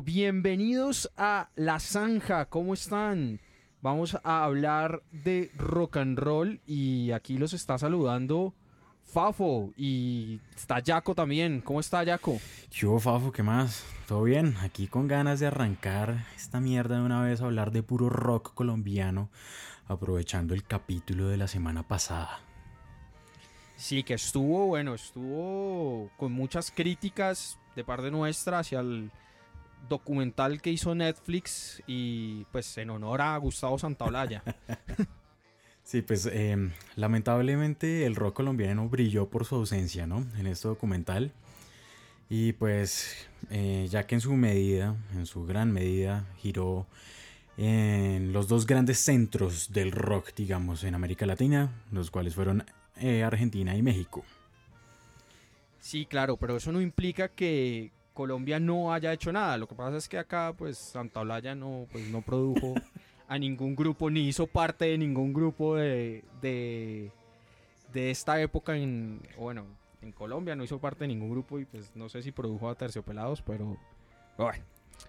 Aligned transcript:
Bueno, 0.00 0.12
bienvenidos 0.14 1.12
a 1.16 1.50
La 1.56 1.78
Zanja, 1.78 2.46
¿cómo 2.46 2.72
están? 2.72 3.38
Vamos 3.82 4.16
a 4.24 4.44
hablar 4.44 5.02
de 5.12 5.50
rock 5.56 5.98
and 5.98 6.18
roll 6.18 6.60
y 6.66 7.10
aquí 7.10 7.36
los 7.36 7.52
está 7.52 7.76
saludando 7.76 8.54
Fafo 9.04 9.72
y 9.76 10.40
está 10.56 10.80
Jaco 10.84 11.14
también. 11.14 11.60
¿Cómo 11.60 11.80
está 11.80 12.02
Jaco? 12.04 12.38
Yo, 12.70 12.98
Fafo, 12.98 13.30
¿qué 13.30 13.42
más? 13.42 13.84
¿Todo 14.08 14.22
bien? 14.22 14.56
Aquí 14.62 14.86
con 14.86 15.06
ganas 15.06 15.38
de 15.38 15.48
arrancar 15.48 16.24
esta 16.34 16.60
mierda 16.60 16.96
de 16.96 17.02
una 17.02 17.22
vez 17.22 17.42
a 17.42 17.44
hablar 17.44 17.70
de 17.70 17.82
puro 17.82 18.08
rock 18.08 18.54
colombiano, 18.54 19.28
aprovechando 19.86 20.54
el 20.54 20.64
capítulo 20.64 21.28
de 21.28 21.36
la 21.36 21.46
semana 21.46 21.86
pasada. 21.86 22.40
Sí, 23.76 24.02
que 24.02 24.14
estuvo, 24.14 24.66
bueno, 24.66 24.94
estuvo 24.94 26.10
con 26.16 26.32
muchas 26.32 26.70
críticas 26.70 27.58
de 27.76 27.84
parte 27.84 28.10
nuestra 28.10 28.60
hacia 28.60 28.80
el 28.80 29.10
documental 29.88 30.60
que 30.60 30.70
hizo 30.70 30.94
Netflix 30.94 31.82
y 31.86 32.44
pues 32.52 32.78
en 32.78 32.90
honor 32.90 33.22
a 33.22 33.36
Gustavo 33.38 33.78
Santaolalla. 33.78 34.42
Sí, 35.90 36.02
pues 36.02 36.26
em, 36.26 36.70
lamentablemente 36.94 38.06
el 38.06 38.14
rock 38.14 38.34
colombiano 38.36 38.88
brilló 38.88 39.28
por 39.28 39.44
su 39.44 39.56
ausencia, 39.56 40.06
¿no? 40.06 40.24
En 40.38 40.46
este 40.46 40.68
documental. 40.68 41.32
Y 42.28 42.52
pues 42.52 43.26
eh, 43.50 43.88
ya 43.90 44.06
que 44.06 44.14
en 44.14 44.20
su 44.20 44.34
medida, 44.34 44.96
en 45.14 45.26
su 45.26 45.44
gran 45.46 45.72
medida, 45.72 46.28
giró 46.36 46.86
en 47.56 48.32
los 48.32 48.46
dos 48.46 48.66
grandes 48.66 48.98
centros 49.00 49.72
del 49.72 49.90
rock, 49.90 50.32
digamos, 50.36 50.84
en 50.84 50.94
América 50.94 51.26
Latina, 51.26 51.72
los 51.90 52.12
cuales 52.12 52.36
fueron 52.36 52.64
eh, 52.96 53.24
Argentina 53.24 53.76
y 53.76 53.82
México. 53.82 54.24
Sí, 55.80 56.06
claro, 56.06 56.36
pero 56.36 56.56
eso 56.56 56.70
no 56.70 56.80
implica 56.80 57.30
que 57.30 57.90
Colombia 58.20 58.60
no 58.60 58.92
haya 58.92 59.14
hecho 59.14 59.32
nada. 59.32 59.56
Lo 59.56 59.66
que 59.66 59.74
pasa 59.74 59.96
es 59.96 60.06
que 60.06 60.18
acá, 60.18 60.52
pues, 60.54 60.76
Santa 60.76 61.20
Olaya 61.20 61.54
no, 61.54 61.86
pues, 61.90 62.06
no 62.08 62.20
produjo 62.20 62.74
a 63.28 63.38
ningún 63.38 63.74
grupo, 63.74 64.10
ni 64.10 64.28
hizo 64.28 64.46
parte 64.46 64.84
de 64.84 64.98
ningún 64.98 65.32
grupo 65.32 65.76
de, 65.76 66.22
de, 66.42 67.10
de 67.94 68.10
esta 68.10 68.38
época 68.38 68.76
en, 68.76 69.22
bueno, 69.38 69.64
en 70.02 70.12
Colombia 70.12 70.54
no 70.54 70.64
hizo 70.64 70.78
parte 70.78 71.04
de 71.04 71.08
ningún 71.08 71.30
grupo 71.30 71.58
y 71.58 71.64
pues 71.64 71.92
no 71.94 72.10
sé 72.10 72.22
si 72.22 72.30
produjo 72.30 72.68
a 72.68 72.74
Terciopelados, 72.74 73.40
pero 73.40 73.78
bueno. 74.36 74.64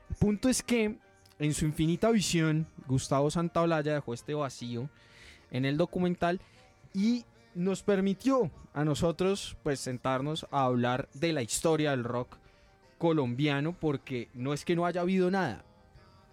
El 0.09 0.15
punto 0.15 0.47
es 0.47 0.63
que 0.63 0.97
en 1.37 1.53
su 1.53 1.65
infinita 1.65 2.11
visión, 2.11 2.65
Gustavo 2.87 3.29
Santaolalla 3.29 3.95
dejó 3.95 4.13
este 4.13 4.33
vacío 4.35 4.89
en 5.51 5.65
el 5.65 5.75
documental 5.75 6.39
y 6.93 7.25
nos 7.55 7.83
permitió 7.83 8.49
a 8.73 8.85
nosotros 8.85 9.57
pues 9.63 9.81
sentarnos 9.81 10.47
a 10.49 10.63
hablar 10.63 11.09
de 11.13 11.33
la 11.33 11.41
historia 11.41 11.91
del 11.91 12.05
rock 12.05 12.37
colombiano 13.01 13.73
porque 13.73 14.29
no 14.35 14.53
es 14.53 14.63
que 14.63 14.75
no 14.75 14.85
haya 14.85 15.01
habido 15.01 15.31
nada. 15.31 15.65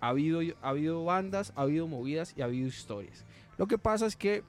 Ha 0.02 0.08
habido, 0.08 0.42
ha 0.61 0.69
habido 0.69 1.02
bandas, 1.02 1.50
ha 1.56 1.62
habido 1.62 1.88
movidas 1.88 2.34
y 2.36 2.42
ha 2.42 2.44
habido 2.44 2.69
historias. 2.69 3.25
Lo 3.56 3.66
que 3.66 3.78
pasa 3.78 4.05
es 4.05 4.16
que 4.16 4.44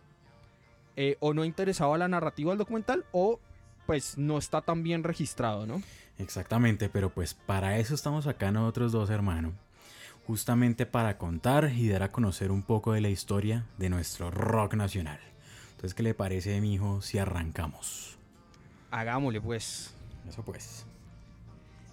eh, 0.97 1.15
o 1.21 1.33
no 1.33 1.45
interesaba 1.45 1.97
la 1.97 2.09
narrativa 2.09 2.51
del 2.51 2.57
documental 2.57 3.05
o 3.13 3.39
pues 3.85 4.17
no 4.17 4.37
está 4.37 4.59
tan 4.59 4.83
bien 4.83 5.05
registrado, 5.05 5.65
¿no? 5.65 5.81
Exactamente, 6.17 6.89
pero 6.89 7.09
pues 7.09 7.35
para 7.35 7.77
eso 7.77 7.95
estamos 7.95 8.27
acá 8.27 8.51
nosotros 8.51 8.91
dos, 8.91 9.09
hermano. 9.09 9.53
Justamente 10.27 10.85
para 10.85 11.17
contar 11.17 11.71
y 11.73 11.87
dar 11.87 12.03
a 12.03 12.11
conocer 12.11 12.51
un 12.51 12.63
poco 12.63 12.91
de 12.91 12.99
la 12.99 13.09
historia 13.09 13.65
de 13.77 13.89
nuestro 13.89 14.29
rock 14.29 14.73
nacional. 14.73 15.21
Entonces, 15.71 15.93
¿qué 15.93 16.03
le 16.03 16.13
parece, 16.13 16.59
mi 16.59 16.73
hijo, 16.73 17.01
si 17.01 17.17
arrancamos? 17.17 18.19
Hagámosle, 18.91 19.39
pues. 19.39 19.95
Eso 20.27 20.43
pues. 20.43 20.85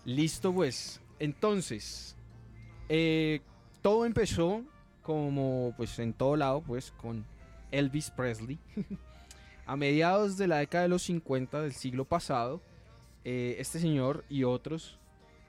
Listo, 0.06 0.54
pues. 0.54 1.00
Entonces, 1.18 2.16
eh, 2.88 3.40
todo 3.82 4.06
empezó 4.06 4.62
como, 5.02 5.74
pues, 5.76 5.98
en 5.98 6.12
todo 6.12 6.36
lado, 6.36 6.62
pues, 6.62 6.92
con 6.92 7.26
Elvis 7.72 8.10
Presley. 8.10 8.58
A 9.66 9.74
mediados 9.74 10.38
de 10.38 10.46
la 10.46 10.58
década 10.58 10.84
de 10.84 10.88
los 10.88 11.02
50 11.02 11.60
del 11.60 11.72
siglo 11.72 12.04
pasado, 12.04 12.62
eh, 13.24 13.56
este 13.58 13.80
señor 13.80 14.24
y 14.28 14.44
otros 14.44 14.96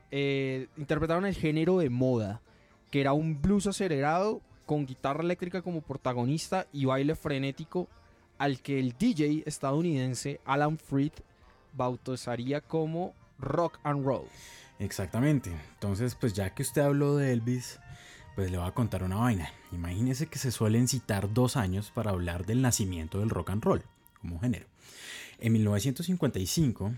eh, 0.10 0.70
interpretaron 0.76 1.28
el 1.28 1.36
género 1.36 1.78
de 1.78 1.92
moda, 1.92 2.42
que 2.90 3.02
era 3.02 3.14
un 3.14 3.40
blues 3.40 3.68
acelerado 3.68 4.42
con 4.66 4.88
guitarra 4.88 5.22
eléctrica 5.22 5.62
como 5.62 5.82
protagonista 5.82 6.66
y 6.74 6.86
baile 6.86 7.16
frenético 7.16 7.88
al 8.40 8.60
que 8.60 8.80
el 8.80 8.96
DJ 8.98 9.44
estadounidense 9.46 10.42
Alan 10.46 10.80
Freed 10.80 11.12
bautizaría 11.74 12.62
como 12.62 13.14
rock 13.40 13.80
and 13.84 14.06
roll. 14.06 14.28
Exactamente. 14.80 15.52
Entonces, 15.74 16.16
pues 16.16 16.34
ya 16.34 16.54
que 16.54 16.64
usted 16.64 16.82
habló 16.82 17.16
de 17.16 17.34
Elvis, 17.34 17.80
pues 18.36 18.52
le 18.52 18.58
voy 18.58 18.68
a 18.68 18.72
contar 18.72 19.04
una 19.04 19.16
vaina. 19.16 19.50
Imagínese 19.72 20.28
que 20.28 20.40
se 20.40 20.52
suelen 20.52 20.88
citar 20.88 21.34
dos 21.34 21.58
años 21.58 21.92
para 21.92 22.12
hablar 22.12 22.46
del 22.46 22.62
nacimiento 22.62 23.20
del 23.20 23.30
rock 23.30 23.50
and 23.50 23.64
roll 23.64 23.84
como 24.22 24.40
género. 24.40 24.68
En 25.40 25.54
1955, 25.54 26.94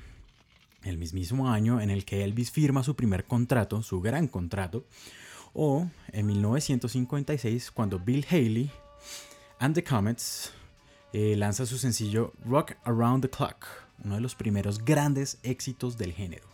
el 0.84 0.98
mismísimo 0.98 1.50
año 1.52 1.82
en 1.82 1.90
el 1.90 2.06
que 2.06 2.24
Elvis 2.24 2.52
firma 2.52 2.84
su 2.84 2.96
primer 2.96 3.26
contrato, 3.26 3.82
su 3.84 4.02
gran 4.02 4.28
contrato, 4.28 4.86
o 5.54 5.90
en 6.12 6.28
1956 6.28 7.72
cuando 7.72 8.00
Bill 8.00 8.26
Haley 8.30 8.72
and 9.60 9.76
the 9.76 9.84
Comets 9.84 10.52
eh, 11.12 11.36
lanza 11.36 11.66
su 11.66 11.78
sencillo 11.78 12.34
Rock 12.46 12.74
Around 12.84 13.24
the 13.24 13.30
Clock, 13.30 13.66
uno 14.04 14.16
de 14.16 14.22
los 14.22 14.36
primeros 14.36 14.84
grandes 14.84 15.40
éxitos 15.44 15.98
del 15.98 16.14
género. 16.14 16.48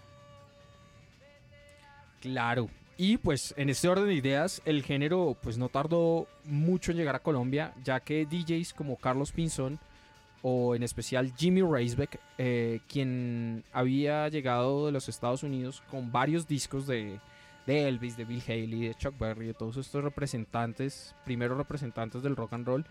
Claro, 2.21 2.69
y 2.97 3.17
pues 3.17 3.53
en 3.57 3.69
este 3.69 3.89
orden 3.89 4.07
de 4.07 4.13
ideas, 4.13 4.61
el 4.65 4.81
género 4.81 5.37
pues 5.41 5.57
no 5.57 5.67
tardó 5.67 6.27
mucho 6.45 6.91
en 6.91 6.97
llegar 6.97 7.15
a 7.15 7.19
Colombia, 7.19 7.73
ya 7.83 7.99
que 7.99 8.25
DJs 8.25 8.73
como 8.73 8.95
Carlos 8.95 9.33
Pinzón 9.33 9.79
o 10.41 10.75
en 10.75 10.83
especial 10.83 11.33
Jimmy 11.35 11.61
Racebeck, 11.61 12.19
eh, 12.37 12.79
quien 12.87 13.63
había 13.73 14.29
llegado 14.29 14.85
de 14.85 14.93
los 14.93 15.09
Estados 15.09 15.43
Unidos 15.43 15.83
con 15.91 16.11
varios 16.11 16.47
discos 16.47 16.87
de, 16.87 17.19
de, 17.65 17.87
Elvis, 17.87 18.15
de 18.15 18.23
Bill 18.23 18.43
Haley, 18.47 18.87
de 18.87 18.95
Chuck 18.95 19.17
Berry, 19.19 19.47
de 19.47 19.53
todos 19.53 19.75
estos 19.75 20.03
representantes, 20.03 21.15
primeros 21.25 21.57
representantes 21.57 22.23
del 22.23 22.35
rock 22.35 22.53
and 22.53 22.65
roll, 22.65 22.85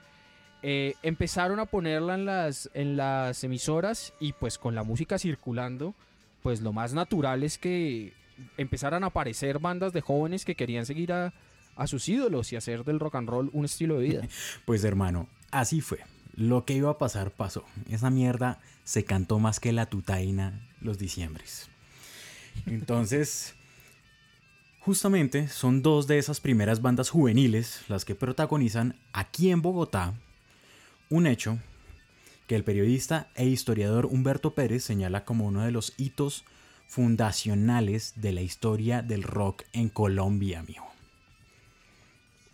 eh, 0.67 0.95
empezaron 1.03 1.61
a 1.61 1.67
ponerla 1.67 2.15
en 2.15 2.25
las, 2.25 2.71
en 2.73 2.97
las 2.97 3.45
emisoras 3.45 4.15
y 4.19 4.33
pues 4.33 4.57
con 4.57 4.75
la 4.75 4.83
música 4.83 5.19
circulando, 5.19 5.95
pues 6.43 6.63
lo 6.63 6.73
más 6.73 6.95
natural 6.95 7.43
es 7.43 7.59
que 7.59 8.15
empezaran 8.57 9.05
a 9.05 9.09
aparecer 9.09 9.59
bandas 9.59 9.93
de 9.93 10.01
jóvenes 10.01 10.47
que 10.47 10.55
querían 10.55 10.87
seguir 10.87 11.13
a, 11.13 11.35
a 11.77 11.87
sus 11.87 12.09
ídolos 12.09 12.51
y 12.51 12.57
hacer 12.57 12.83
del 12.83 12.99
rock 12.99 13.17
and 13.17 13.29
roll 13.29 13.51
un 13.53 13.67
estilo 13.67 13.99
de 13.99 14.05
vida. 14.05 14.29
Pues 14.65 14.85
hermano, 14.85 15.29
así 15.51 15.83
fue. 15.83 15.99
Lo 16.35 16.65
que 16.65 16.73
iba 16.73 16.91
a 16.91 16.97
pasar 16.97 17.31
pasó. 17.31 17.67
Esa 17.91 18.09
mierda 18.09 18.59
se 18.85 19.05
cantó 19.05 19.39
más 19.39 19.61
que 19.61 19.71
la 19.71 19.85
tutaina 19.91 20.67
los 20.81 20.97
diciembres. 20.97 21.69
Entonces, 22.65 23.55
justamente 24.81 25.49
son 25.49 25.83
dos 25.83 26.07
de 26.07 26.17
esas 26.17 26.41
primeras 26.41 26.81
bandas 26.81 27.11
juveniles 27.11 27.83
las 27.89 28.07
que 28.07 28.15
protagonizan 28.15 28.99
aquí 29.13 29.51
en 29.51 29.61
Bogotá 29.61 30.15
un 31.11 31.27
hecho 31.27 31.59
que 32.47 32.57
el 32.57 32.65
periodista 32.65 33.29
e 33.35 33.47
historiador 33.47 34.07
Humberto 34.07 34.55
Pérez 34.55 34.85
señala 34.85 35.25
como 35.25 35.47
uno 35.47 35.63
de 35.65 35.71
los 35.71 35.95
hitos 35.97 36.45
fundacionales 36.87 38.13
de 38.17 38.33
la 38.33 38.43
historia 38.43 39.03
del 39.03 39.23
rock 39.23 39.63
en 39.73 39.89
Colombia, 39.89 40.61
amigo. 40.61 40.85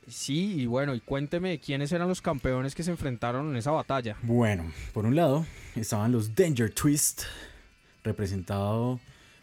Sí, 0.09 0.63
y 0.63 0.67
bueno, 0.67 0.95
y 0.95 1.01
cuénteme 1.01 1.61
quiénes 1.61 1.93
eran 1.93 2.09
los 2.09 2.21
campeones 2.21 2.75
que 2.75 2.83
se 2.83 2.91
enfrentaron 2.91 3.51
en 3.51 3.57
esa 3.57 3.71
batalla. 3.71 4.17
Bueno, 4.23 4.73
por 4.93 5.07
un 5.07 5.15
lado 5.15 5.47
estaban 5.77 6.11
los 6.11 6.35
Danger 6.35 6.73
Twist, 6.73 7.23
representado, 8.03 8.99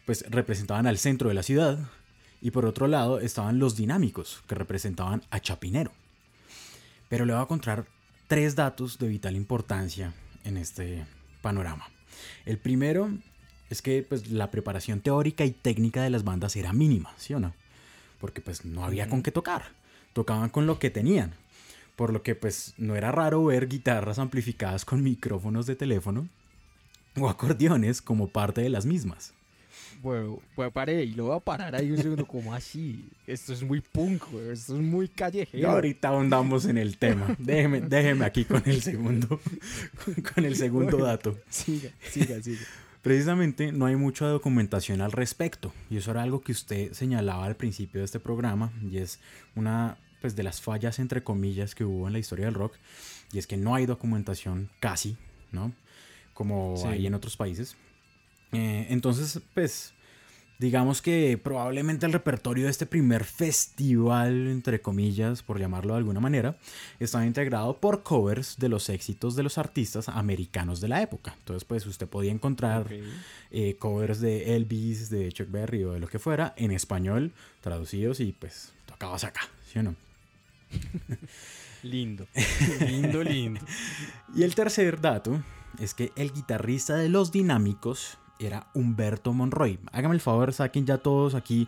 pues 0.06 0.26
representaban 0.30 0.88
al 0.88 0.98
centro 0.98 1.30
de 1.30 1.36
la 1.36 1.44
ciudad, 1.44 1.80
y 2.42 2.52
por 2.52 2.66
otro 2.66 2.88
lado 2.88 3.20
estaban 3.20 3.60
los 3.60 3.76
Dinámicos, 3.76 4.44
que 4.48 4.56
representaban 4.56 5.24
a 5.30 5.40
Chapinero. 5.40 5.92
Pero 7.08 7.26
le 7.26 7.34
voy 7.34 7.42
a 7.42 7.48
contar 7.48 7.86
tres 8.28 8.56
datos 8.56 8.98
de 9.00 9.08
vital 9.08 9.36
importancia 9.36 10.14
en 10.44 10.58
este 10.58 11.06
panorama. 11.42 11.88
El 12.46 12.58
primero 12.58 13.10
es 13.70 13.82
que 13.82 14.04
pues, 14.04 14.30
la 14.30 14.52
preparación 14.52 15.02
teórica 15.02 15.46
y 15.46 15.52
técnica 15.52 16.04
de 16.04 16.10
las 16.10 16.24
bandas 16.24 16.56
era 16.56 16.74
mínima, 16.74 17.14
¿sí 17.18 17.34
o 17.34 17.40
no? 17.40 17.54
Porque 18.20 18.42
pues 18.42 18.66
no 18.66 18.84
había 18.84 19.10
con 19.10 19.22
qué 19.24 19.32
tocar, 19.32 19.66
tocaban 20.14 20.50
con 20.50 20.66
lo 20.66 20.80
que 20.80 20.90
tenían. 20.90 21.34
Por 21.96 22.14
lo 22.14 22.22
que 22.22 22.36
pues 22.36 22.74
no 22.78 22.96
era 22.96 23.12
raro 23.12 23.44
ver 23.46 23.68
guitarras 23.68 24.20
amplificadas 24.20 24.86
con 24.86 25.04
micrófonos 25.04 25.66
de 25.66 25.76
teléfono 25.76 26.28
o 27.20 27.28
acordeones 27.30 28.02
como 28.02 28.28
parte 28.28 28.62
de 28.62 28.70
las 28.70 28.86
mismas. 28.86 29.34
Bueno, 30.02 30.40
pues 30.56 30.72
paré 30.72 31.04
y 31.04 31.14
lo 31.14 31.26
voy 31.26 31.38
a 31.38 31.40
parar 31.40 31.76
ahí 31.76 31.92
un 31.92 31.98
segundo, 31.98 32.26
como 32.26 32.54
así. 32.54 33.10
Esto 33.26 33.54
es 33.54 33.64
muy 33.64 33.82
punk, 33.82 34.24
esto 34.52 34.76
es 34.76 34.82
muy 34.82 35.08
callejero. 35.08 35.62
Y 35.62 35.66
ahorita 35.66 36.10
ahondamos 36.10 36.66
en 36.66 36.78
el 36.78 36.98
tema. 36.98 37.36
Déjeme, 37.40 37.82
déjeme 37.82 38.26
aquí 38.26 38.46
con 38.46 38.62
el 38.66 38.82
segundo, 38.82 39.40
con 40.34 40.46
el 40.46 40.56
segundo 40.56 40.98
dato. 40.98 41.38
Siga, 41.50 41.90
siga, 42.10 42.42
siga. 42.42 42.62
Precisamente 43.02 43.72
no 43.72 43.86
hay 43.86 43.96
mucha 43.96 44.26
documentación 44.28 45.02
al 45.02 45.12
respecto 45.12 45.72
y 45.90 45.98
eso 45.98 46.12
era 46.12 46.24
algo 46.24 46.42
que 46.42 46.52
usted 46.52 46.92
señalaba 46.92 47.46
al 47.46 47.56
principio 47.56 48.02
de 48.02 48.06
este 48.06 48.20
programa 48.20 48.74
y 48.82 48.98
es 48.98 49.20
una 49.56 49.98
pues 50.20 50.36
de 50.36 50.44
las 50.44 50.62
fallas 50.62 51.00
entre 51.00 51.24
comillas 51.24 51.74
que 51.74 51.86
hubo 51.86 52.08
en 52.08 52.14
la 52.14 52.20
historia 52.20 52.46
del 52.46 52.56
rock 52.56 52.74
y 53.32 53.38
es 53.38 53.48
que 53.48 53.56
no 53.56 53.76
hay 53.76 53.86
documentación 53.86 54.70
casi, 54.80 55.16
¿no? 55.52 55.72
Como 56.34 56.76
hay 56.86 57.08
en 57.08 57.14
otros 57.14 57.38
países. 57.38 57.78
Eh, 58.52 58.88
entonces, 58.90 59.42
pues 59.54 59.94
digamos 60.60 61.02
que 61.02 61.40
probablemente 61.42 62.06
el 62.06 62.14
repertorio 62.14 62.66
de 62.66 62.72
este 62.72 62.86
primer 62.86 63.24
festival, 63.24 64.48
entre 64.48 64.82
comillas, 64.82 65.44
por 65.44 65.60
llamarlo 65.60 65.94
de 65.94 66.00
alguna 66.00 66.20
manera, 66.20 66.58
estaba 67.00 67.26
integrado 67.26 67.80
por 67.80 68.04
covers 68.04 68.58
de 68.58 68.70
los 68.70 68.90
éxitos 68.90 69.36
de 69.36 69.44
los 69.44 69.58
artistas 69.58 70.10
americanos 70.10 70.82
de 70.82 70.88
la 70.88 71.02
época. 71.02 71.36
Entonces, 71.38 71.64
pues 71.64 71.86
usted 71.86 72.08
podía 72.08 72.32
encontrar 72.32 72.88
eh, 73.52 73.76
covers 73.78 74.20
de 74.20 74.56
Elvis, 74.56 75.10
de 75.10 75.32
Chuck 75.32 75.50
Berry 75.52 75.84
o 75.84 75.94
de 75.94 76.00
lo 76.00 76.08
que 76.08 76.20
fuera 76.20 76.54
en 76.58 76.72
español, 76.72 77.34
traducidos 77.62 78.20
y 78.20 78.34
pues 78.34 78.74
tocabas 78.86 79.24
acá, 79.24 79.42
¿sí 79.72 79.80
o 79.80 79.84
no? 79.84 79.96
lindo, 81.84 82.28
lindo, 82.80 83.24
lindo. 83.24 83.62
y 84.36 84.44
el 84.44 84.56
tercer 84.56 85.00
dato 85.00 85.42
es 85.80 85.94
que 85.94 86.12
el 86.16 86.34
guitarrista 86.34 86.96
de 86.96 87.10
Los 87.10 87.32
Dinámicos, 87.32 88.18
era 88.40 88.68
Humberto 88.74 89.34
Monroy. 89.34 89.80
Hágame 89.92 90.16
el 90.16 90.22
favor, 90.22 90.54
saquen 90.54 90.86
ya 90.86 90.98
todos 90.98 91.36
aquí 91.36 91.68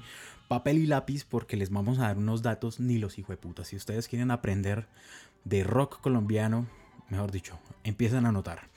papel 0.50 0.80
y 0.80 0.88
lápiz 0.88 1.26
porque 1.26 1.56
les 1.56 1.70
vamos 1.70 2.00
a 2.00 2.04
dar 2.04 2.18
unos 2.18 2.42
datos 2.42 2.80
ni 2.80 2.98
los 2.98 3.18
hijos 3.20 3.30
de 3.30 3.38
puta. 3.38 3.64
Si 3.64 3.76
ustedes 3.76 4.08
quieren 4.08 4.32
aprender 4.32 4.88
de 5.46 5.64
rock 5.64 6.02
colombiano, 6.02 6.68
mejor 7.10 7.32
dicho, 7.32 7.58
empiezan 7.84 8.26
a 8.26 8.32
notar. 8.32 8.68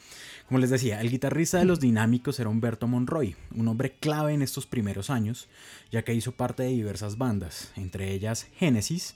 Como 0.46 0.58
les 0.58 0.70
decía, 0.70 1.00
el 1.00 1.10
guitarrista 1.10 1.58
de 1.58 1.64
los 1.64 1.80
dinámicos 1.80 2.38
era 2.38 2.50
Humberto 2.50 2.86
Monroy, 2.86 3.36
un 3.54 3.68
hombre 3.68 3.92
clave 3.92 4.34
en 4.34 4.42
estos 4.42 4.66
primeros 4.66 5.08
años, 5.08 5.48
ya 5.90 6.02
que 6.02 6.14
hizo 6.14 6.32
parte 6.32 6.62
de 6.62 6.68
diversas 6.68 7.16
bandas, 7.16 7.72
entre 7.76 8.12
ellas 8.12 8.48
Genesis, 8.58 9.14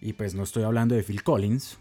y 0.00 0.14
pues 0.14 0.34
no 0.34 0.42
estoy 0.42 0.62
hablando 0.62 0.94
de 0.94 1.02
Phil 1.02 1.22
Collins. 1.22 1.78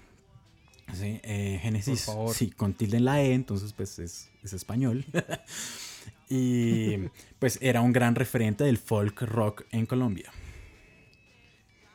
Sí, 0.94 1.21
eh, 1.24 1.59
Genesis, 1.62 2.09
sí, 2.33 2.50
con 2.50 2.74
tilde 2.74 2.97
en 2.97 3.06
la 3.06 3.21
E, 3.21 3.33
entonces 3.33 3.71
pues 3.74 4.00
es, 4.00 4.30
es 4.44 4.53
español. 4.53 5.06
Y 6.29 7.09
pues 7.39 7.57
era 7.61 7.81
un 7.81 7.91
gran 7.91 8.13
referente 8.15 8.63
del 8.63 8.77
folk 8.77 9.21
rock 9.23 9.63
en 9.71 9.87
Colombia. 9.87 10.31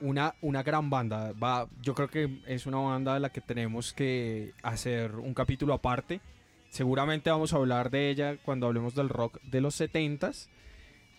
Una, 0.01 0.35
una 0.41 0.63
gran 0.65 0.91
banda. 0.91 1.33
Va, 1.33 1.69
yo 1.81 1.95
creo 1.95 2.09
que 2.09 2.41
es 2.47 2.67
una 2.67 2.79
banda 2.79 3.15
de 3.15 3.21
la 3.21 3.31
que 3.31 3.41
tenemos 3.41 3.93
que 3.93 4.53
hacer 4.63 5.15
un 5.15 5.33
capítulo 5.35 5.73
aparte. 5.73 6.21
Seguramente 6.69 7.31
vamos 7.31 7.53
a 7.53 7.57
hablar 7.57 7.91
de 7.91 8.11
ella 8.11 8.37
cuando 8.45 8.67
hablemos 8.67 8.97
del 8.97 9.09
rock 9.09 9.41
de 9.43 9.61
los 9.61 9.81
70s. 9.81 10.49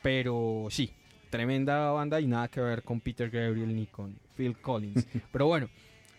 Pero 0.04 0.68
sí, 0.70 0.92
tremenda 1.30 1.92
banda 1.92 2.20
y 2.20 2.28
nada 2.28 2.50
que 2.50 2.60
ver 2.60 2.84
con 2.84 3.00
Peter 3.00 3.30
Gabriel 3.30 3.74
ni 3.74 3.86
con 3.86 4.20
Phil 4.36 4.58
Collins. 4.58 5.08
Pero 5.32 5.48
bueno, 5.48 5.70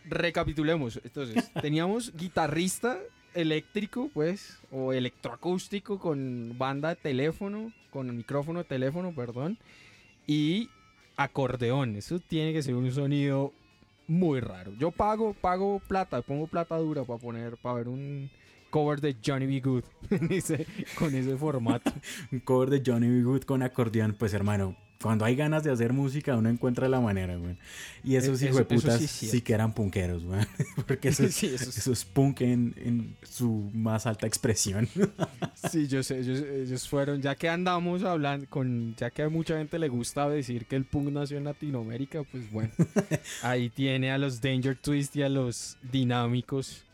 recapitulemos. 0.07 0.99
Entonces, 1.05 1.53
teníamos 1.61 2.13
guitarrista 2.17 2.99
eléctrico, 3.37 4.11
pues, 4.13 4.59
o 4.71 4.93
electroacústico 4.93 5.99
con 5.99 6.55
banda 6.59 6.91
de 6.91 6.97
teléfono, 6.97 7.73
con 7.91 8.17
micrófono 8.17 8.61
de 8.61 8.65
teléfono, 8.65 9.15
perdón, 9.15 9.59
y 10.27 10.69
acordeón. 11.17 11.97
Eso 11.97 12.19
tiene 12.19 12.53
que 12.53 12.63
ser 12.63 12.75
un 12.75 12.91
sonido 12.91 13.53
muy 14.09 14.41
raro. 14.41 14.73
Yo 14.79 14.91
pago, 14.91 15.35
pago 15.35 15.81
plata, 15.87 16.23
pongo 16.23 16.47
plata 16.47 16.77
dura 16.77 17.05
para 17.05 17.19
poner, 17.19 17.57
para 17.57 17.77
ver 17.77 17.89
un 17.89 18.31
cover 18.71 19.01
de 19.01 19.17
Johnny 19.25 19.47
B. 19.47 19.61
Good 19.61 19.85
con 20.99 21.15
ese 21.15 21.37
formato. 21.37 21.93
un 22.33 22.41
cover 22.41 22.71
de 22.71 22.83
Johnny 22.85 23.09
B. 23.09 23.23
Good 23.23 23.43
con 23.43 23.63
acordeón, 23.63 24.15
pues 24.19 24.35
hermano, 24.35 24.77
cuando 25.01 25.25
hay 25.25 25.37
ganas 25.37 25.63
de 25.63 25.71
hacer 25.71 25.93
música, 25.93 26.37
uno 26.37 26.49
encuentra 26.49 26.89
la 26.89 27.01
manera, 27.01 27.37
güey. 27.37 27.57
Y 28.03 28.17
esos 28.17 28.41
hijos 28.43 28.57
de 28.57 28.65
putas 28.65 29.01
sí, 29.03 29.41
que 29.41 29.53
eran 29.53 29.73
punkeros, 29.73 30.25
güey. 30.25 30.41
Porque 30.87 31.09
eso, 31.09 31.25
es 31.25 32.05
punk 32.05 32.41
en, 32.41 33.17
su 33.23 33.71
más 33.75 34.07
alta 34.07 34.27
expresión. 34.27 34.89
sí, 35.71 35.87
yo 35.87 36.03
sé, 36.03 36.21
ellos, 36.21 36.89
fueron, 36.89 37.21
ya 37.21 37.35
que 37.35 37.49
andamos 37.49 38.05
hablando 38.05 38.47
con, 38.49 38.95
ya 38.97 39.11
que 39.11 39.23
a 39.23 39.29
mucha 39.29 39.59
gente 39.59 39.79
le 39.79 39.89
gusta 39.89 40.29
decir 40.29 40.67
que 40.67 40.77
el 40.77 40.85
punk 40.85 41.11
nació 41.11 41.37
en 41.37 41.45
Latinoamérica, 41.45 42.23
pues 42.25 42.51
bueno, 42.51 42.73
ahí 43.43 43.69
tiene 43.69 44.13
a 44.13 44.19
los 44.19 44.41
Danger 44.41 44.77
Twist 44.77 45.15
y 45.17 45.23
a 45.23 45.29
los 45.29 45.77
dinámicos 45.83 46.86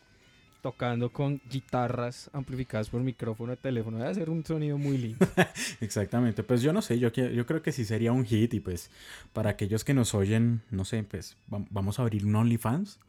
tocando 0.62 1.12
con 1.12 1.41
guitarras 1.50 2.31
amplificadas 2.32 2.88
por 2.88 3.03
micrófono 3.03 3.50
de 3.50 3.56
teléfono. 3.56 3.99
Debe 3.99 4.14
ser 4.14 4.31
un 4.31 4.47
sonido 4.47 4.79
muy 4.79 4.97
lindo. 4.97 5.26
Exactamente. 5.81 6.44
Pues 6.44 6.62
yo 6.62 6.73
no 6.73 6.81
sé, 6.81 6.99
yo, 6.99 7.11
yo 7.11 7.47
creo 7.47 7.62
que 7.62 7.73
sí 7.73 7.85
sería 7.85 8.12
un 8.12 8.25
hit 8.25 8.55
y 8.55 8.61
pues 8.61 8.91
para 9.32 9.50
aquellos 9.50 9.85
que 9.85 9.93
nos 9.93 10.14
oyen, 10.14 10.62
no 10.70 10.85
sé, 10.85 11.03
pues 11.03 11.37
vamos 11.49 11.99
a 11.99 12.03
abrir 12.03 12.25
un 12.25 12.37
OnlyFans. 12.37 13.00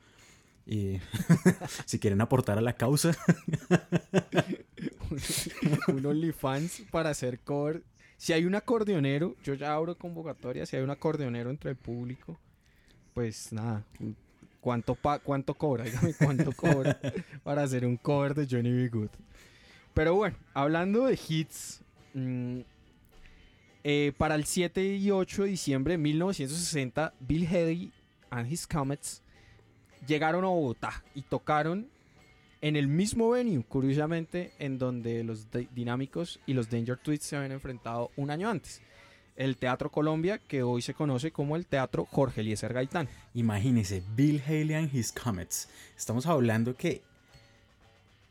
Y 0.66 1.00
si 1.86 2.00
quieren 2.00 2.22
aportar 2.22 2.58
a 2.58 2.62
la 2.62 2.74
causa. 2.74 3.16
un 5.88 6.06
OnlyFans 6.06 6.84
para 6.90 7.12
hacer 7.12 7.40
cover. 7.40 7.84
Si 8.18 8.34
hay 8.34 8.46
un 8.46 8.56
acordeonero, 8.56 9.36
yo 9.44 9.54
ya 9.54 9.76
abro 9.76 9.96
convocatoria. 9.98 10.66
Si 10.66 10.76
hay 10.76 10.82
un 10.82 10.90
acordeonero 10.90 11.52
entre 11.52 11.72
el 11.72 11.76
público, 11.76 12.40
pues 13.14 13.54
nada, 13.54 13.86
¿Cuánto, 14.64 14.98
cuánto 15.24 15.56
cobra? 15.56 15.84
Dígame 15.84 16.14
cuánto 16.14 16.52
cobra 16.56 16.98
para 17.44 17.64
hacer 17.64 17.86
un 17.86 17.98
cover 17.98 18.34
de 18.34 18.48
Johnny 18.50 18.72
B. 18.72 18.88
Good. 18.88 19.10
Pero 19.94 20.16
bueno, 20.16 20.38
hablando 20.54 21.06
de 21.06 21.20
hits, 21.28 21.82
mm, 22.14 22.60
eh, 23.84 24.14
para 24.18 24.36
el 24.36 24.46
7 24.46 24.96
y 24.96 25.12
8 25.12 25.44
de 25.44 25.50
diciembre 25.50 25.96
de 25.96 25.98
1960, 25.98 27.14
Bill 27.20 27.46
Haley 27.46 27.92
and 28.30 28.50
His 28.50 28.66
Comets 28.66 29.22
llegaron 30.08 30.46
a 30.46 30.48
Bogotá 30.48 31.04
y 31.14 31.24
tocaron 31.24 31.90
en 32.62 32.78
el 32.78 32.88
mismo 32.88 33.32
venue, 33.32 33.66
curiosamente, 33.68 34.54
en 34.60 34.80
donde 34.80 35.26
los 35.26 35.46
Dinámicos 35.76 36.40
y 36.46 36.54
los 36.54 36.70
Danger 36.70 36.98
Tweets 36.98 37.26
se 37.26 37.36
habían 37.36 37.52
enfrentado 37.52 38.12
un 38.16 38.32
año 38.32 38.50
antes 38.50 38.82
el 39.36 39.58
Teatro 39.58 39.92
Colombia, 39.92 40.40
que 40.40 40.64
hoy 40.64 40.82
se 40.82 40.94
conoce 40.94 41.32
como 41.32 41.56
el 41.56 41.66
Teatro 41.66 42.06
Jorge 42.06 42.42
Eliezer 42.42 42.74
Gaitán. 42.74 43.08
Imagínese, 43.34 44.04
Bill 44.16 44.42
Haley 44.46 44.74
and 44.74 44.94
His 44.94 45.12
Comets. 45.12 45.70
Estamos 45.98 46.26
hablando 46.26 46.76
que 46.76 47.02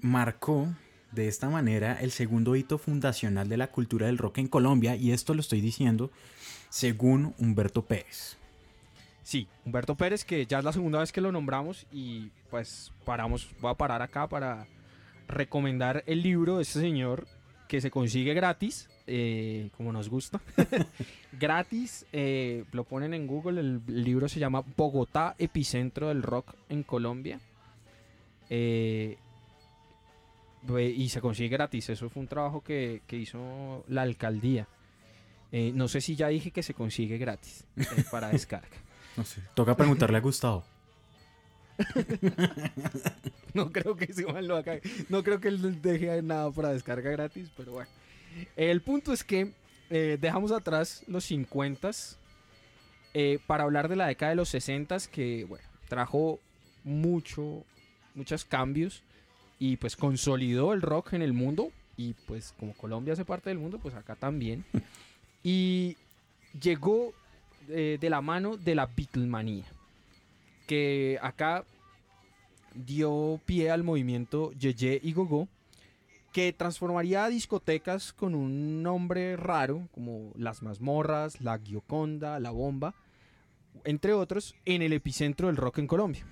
marcó 0.00 0.68
de 1.10 1.28
esta 1.28 1.48
manera 1.48 2.00
el 2.00 2.10
segundo 2.10 2.56
hito 2.56 2.78
fundacional 2.78 3.48
de 3.48 3.56
la 3.56 3.68
cultura 3.68 4.06
del 4.06 4.18
rock 4.18 4.38
en 4.38 4.48
Colombia, 4.48 4.96
y 4.96 5.12
esto 5.12 5.34
lo 5.34 5.40
estoy 5.40 5.60
diciendo 5.60 6.10
según 6.68 7.34
Humberto 7.38 7.84
Pérez. 7.84 8.36
Sí, 9.22 9.46
Humberto 9.64 9.94
Pérez, 9.94 10.24
que 10.24 10.46
ya 10.46 10.58
es 10.58 10.64
la 10.64 10.72
segunda 10.72 10.98
vez 10.98 11.12
que 11.12 11.20
lo 11.20 11.30
nombramos 11.30 11.86
y 11.92 12.30
pues 12.50 12.92
paramos, 13.04 13.50
voy 13.60 13.70
a 13.70 13.74
parar 13.74 14.02
acá 14.02 14.28
para 14.28 14.66
recomendar 15.28 16.02
el 16.06 16.22
libro 16.22 16.56
de 16.56 16.62
este 16.62 16.80
señor 16.80 17.26
que 17.68 17.80
se 17.80 17.90
consigue 17.90 18.34
gratis 18.34 18.88
eh, 19.06 19.70
como 19.76 19.92
nos 19.92 20.08
gusta, 20.08 20.40
gratis. 21.38 22.06
Eh, 22.12 22.64
lo 22.72 22.84
ponen 22.84 23.14
en 23.14 23.26
Google. 23.26 23.60
El 23.60 23.82
libro 23.86 24.28
se 24.28 24.40
llama 24.40 24.62
Bogotá, 24.76 25.34
epicentro 25.38 26.08
del 26.08 26.22
rock 26.22 26.54
en 26.68 26.82
Colombia. 26.82 27.40
Eh, 28.50 29.16
y 30.96 31.08
se 31.08 31.20
consigue 31.20 31.48
gratis. 31.48 31.90
Eso 31.90 32.08
fue 32.08 32.22
un 32.22 32.28
trabajo 32.28 32.62
que, 32.62 33.02
hizo 33.10 33.84
la 33.88 34.02
alcaldía. 34.02 34.68
no 35.52 35.88
sé 35.88 36.00
si 36.00 36.14
ya 36.14 36.28
dije 36.28 36.50
que 36.50 36.62
se 36.62 36.74
consigue 36.74 37.18
gratis 37.18 37.64
para 38.10 38.28
descarga. 38.28 38.76
No 39.16 39.24
sé. 39.24 39.42
Toca 39.54 39.76
preguntarle 39.76 40.18
a 40.18 40.20
Gustavo. 40.20 40.64
no 43.54 43.72
creo 43.72 43.96
que 43.96 44.08
lo 44.42 44.56
haga. 44.56 44.78
No 45.08 45.22
creo 45.22 45.40
que 45.40 45.48
él 45.48 45.82
deje 45.82 46.22
nada 46.22 46.50
para 46.50 46.70
descarga 46.70 47.10
gratis, 47.10 47.50
pero 47.56 47.72
bueno. 47.72 47.90
El 48.56 48.80
punto 48.82 49.12
es 49.12 49.24
que 49.24 49.52
eh, 49.90 50.18
dejamos 50.20 50.52
atrás 50.52 51.04
los 51.06 51.24
50 51.24 51.90
eh, 53.14 53.38
para 53.46 53.64
hablar 53.64 53.88
de 53.88 53.96
la 53.96 54.06
década 54.06 54.30
de 54.30 54.36
los 54.36 54.48
60 54.48 54.98
que 55.10 55.44
bueno, 55.44 55.64
trajo 55.88 56.40
mucho, 56.84 57.64
muchos 58.14 58.44
cambios 58.44 59.02
y 59.58 59.76
pues 59.76 59.96
consolidó 59.96 60.72
el 60.72 60.82
rock 60.82 61.12
en 61.12 61.22
el 61.22 61.32
mundo 61.32 61.70
y 61.96 62.14
pues 62.26 62.54
como 62.58 62.72
Colombia 62.74 63.12
hace 63.12 63.24
parte 63.24 63.50
del 63.50 63.58
mundo, 63.58 63.78
pues 63.78 63.94
acá 63.94 64.16
también. 64.16 64.64
Y 65.44 65.96
llegó 66.60 67.12
eh, 67.68 67.98
de 68.00 68.10
la 68.10 68.20
mano 68.20 68.56
de 68.56 68.76
la 68.76 68.86
Beatlemanía, 68.86 69.64
que 70.68 71.18
acá 71.20 71.64
dio 72.74 73.40
pie 73.44 73.72
al 73.72 73.82
movimiento 73.82 74.52
Yeye 74.52 75.00
y 75.02 75.12
Gogo 75.12 75.48
que 76.32 76.52
transformaría 76.52 77.28
discotecas 77.28 78.12
con 78.12 78.34
un 78.34 78.82
nombre 78.82 79.36
raro, 79.36 79.88
como 79.92 80.32
Las 80.36 80.62
Mazmorras, 80.62 81.40
La 81.40 81.58
Gioconda, 81.58 82.40
La 82.40 82.50
Bomba, 82.50 82.94
entre 83.84 84.12
otros, 84.12 84.54
en 84.64 84.82
el 84.82 84.92
epicentro 84.92 85.48
del 85.48 85.56
rock 85.56 85.78
en 85.78 85.86
Colombia. 85.86 86.24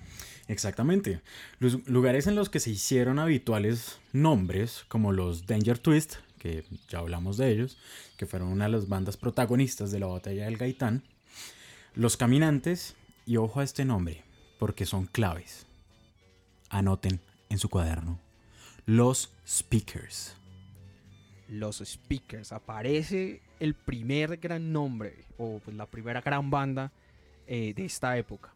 Exactamente. 0.47 1.21
Los 1.59 1.87
lugares 1.87 2.27
en 2.27 2.35
los 2.35 2.49
que 2.49 2.59
se 2.59 2.71
hicieron 2.71 3.19
habituales 3.19 3.99
nombres, 4.11 4.85
como 4.87 5.11
los 5.11 5.45
Danger 5.45 5.77
Twist, 5.77 6.15
que 6.39 6.63
ya 6.89 6.99
hablamos 6.99 7.37
de 7.37 7.51
ellos, 7.51 7.77
que 8.17 8.25
fueron 8.25 8.49
una 8.49 8.65
de 8.65 8.71
las 8.71 8.89
bandas 8.89 9.17
protagonistas 9.17 9.91
de 9.91 9.99
la 9.99 10.07
batalla 10.07 10.45
del 10.45 10.57
Gaitán. 10.57 11.03
Los 11.93 12.17
Caminantes, 12.17 12.95
y 13.25 13.37
ojo 13.37 13.59
a 13.59 13.63
este 13.63 13.85
nombre, 13.85 14.23
porque 14.57 14.85
son 14.85 15.05
claves. 15.05 15.67
Anoten 16.69 17.19
en 17.49 17.59
su 17.59 17.69
cuaderno. 17.69 18.19
Los 18.85 19.31
Speakers. 19.47 20.35
Los 21.47 21.77
Speakers. 21.77 22.51
Aparece 22.51 23.41
el 23.59 23.75
primer 23.75 24.37
gran 24.37 24.73
nombre, 24.73 25.25
o 25.37 25.59
pues 25.63 25.75
la 25.75 25.85
primera 25.85 26.21
gran 26.21 26.49
banda 26.49 26.91
eh, 27.47 27.73
de 27.75 27.85
esta 27.85 28.17
época. 28.17 28.53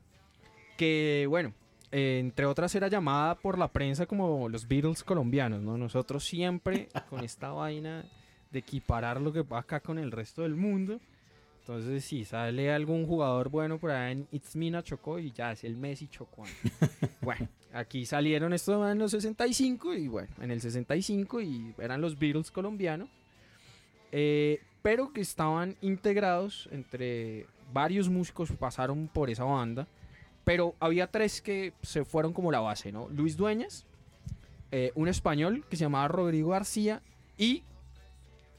Que 0.77 1.25
bueno, 1.29 1.53
eh, 1.91 2.17
entre 2.19 2.45
otras 2.45 2.73
era 2.75 2.87
llamada 2.87 3.35
por 3.35 3.57
la 3.57 3.71
prensa 3.71 4.05
como 4.05 4.49
los 4.49 4.67
Beatles 4.67 5.03
colombianos, 5.03 5.61
¿no? 5.61 5.77
Nosotros 5.77 6.23
siempre 6.25 6.89
con 7.09 7.23
esta 7.23 7.51
vaina 7.51 8.05
de 8.51 8.59
equiparar 8.59 9.21
lo 9.21 9.31
que 9.31 9.43
va 9.43 9.59
acá 9.59 9.79
con 9.79 9.99
el 9.99 10.11
resto 10.11 10.41
del 10.41 10.55
mundo. 10.55 10.99
Entonces, 11.67 12.05
si 12.05 12.25
sale 12.25 12.71
algún 12.71 13.07
jugador 13.07 13.49
bueno 13.49 13.79
por 13.79 13.89
ahí 13.89 14.11
en 14.11 14.27
It's 14.31 14.55
Mina 14.55 14.83
Chocó 14.83 15.17
y 15.17 15.31
ya 15.31 15.51
es 15.51 15.63
el 15.63 15.75
Messi 15.75 16.07
Chocó. 16.07 16.43
bueno, 17.21 17.47
aquí 17.73 18.05
salieron 18.05 18.53
estos 18.53 18.87
en 18.91 18.99
los 18.99 19.09
65 19.09 19.95
y 19.95 20.07
bueno, 20.07 20.29
en 20.39 20.51
el 20.51 20.61
65 20.61 21.41
y 21.41 21.73
eran 21.79 22.01
los 22.01 22.19
Beatles 22.19 22.51
colombianos. 22.51 23.09
Eh, 24.11 24.61
pero 24.83 25.11
que 25.11 25.21
estaban 25.21 25.75
integrados 25.81 26.69
entre 26.71 27.47
varios 27.73 28.09
músicos 28.09 28.51
pasaron 28.51 29.07
por 29.07 29.31
esa 29.31 29.45
banda. 29.45 29.87
Pero 30.43 30.75
había 30.79 31.07
tres 31.07 31.41
que 31.41 31.73
se 31.81 32.05
fueron 32.05 32.31
como 32.31 32.51
la 32.51 32.59
base, 32.59 32.91
¿no? 32.91 33.09
Luis 33.09 33.37
Dueñas, 33.37 33.87
eh, 34.71 34.91
un 34.93 35.07
español 35.07 35.65
que 35.67 35.77
se 35.77 35.85
llamaba 35.85 36.09
Rodrigo 36.09 36.51
García 36.51 37.01
y, 37.39 37.63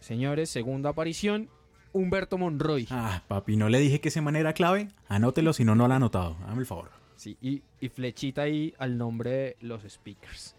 señores, 0.01 0.51
segunda 0.51 0.91
aparición, 0.91 1.49
Humberto 1.97 2.39
Monroy. 2.39 2.87
Ah, 2.91 3.23
papi, 3.27 3.57
no 3.57 3.69
le 3.69 3.79
dije 3.79 4.01
que 4.01 4.09
ese 4.09 4.21
manera 4.21 4.53
clave. 4.53 4.89
Anótelo, 5.09 5.53
si 5.53 5.65
no, 5.65 5.75
no 5.75 5.89
lo 5.89 5.95
ha 5.95 5.97
anotado. 5.97 6.37
Dame 6.47 6.61
el 6.61 6.67
favor. 6.67 6.91
Sí, 7.17 7.37
y, 7.41 7.63
y 7.81 7.89
flechita 7.89 8.43
ahí 8.43 8.75
al 8.79 8.99
nombre 8.99 9.31
de 9.31 9.57
los 9.61 9.83
speakers. 9.83 10.55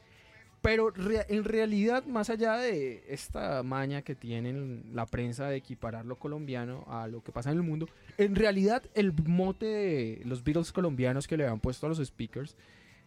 Pero 0.61 0.91
en 0.97 1.43
realidad, 1.43 2.03
más 2.05 2.29
allá 2.29 2.57
de 2.57 3.03
esta 3.07 3.61
maña 3.63 4.01
que 4.01 4.15
tienen 4.15 4.89
la 4.93 5.05
prensa 5.05 5.47
de 5.47 5.57
equiparar 5.57 6.05
lo 6.05 6.17
colombiano 6.17 6.83
a 6.89 7.07
lo 7.07 7.23
que 7.23 7.31
pasa 7.31 7.51
en 7.51 7.57
el 7.57 7.63
mundo, 7.63 7.87
en 8.17 8.35
realidad 8.35 8.83
el 8.95 9.13
mote 9.13 9.65
de 9.65 10.21
los 10.25 10.43
Beatles 10.43 10.71
colombianos 10.71 11.27
que 11.27 11.37
le 11.37 11.43
habían 11.43 11.59
puesto 11.59 11.85
a 11.85 11.89
los 11.89 11.99
speakers 11.99 12.57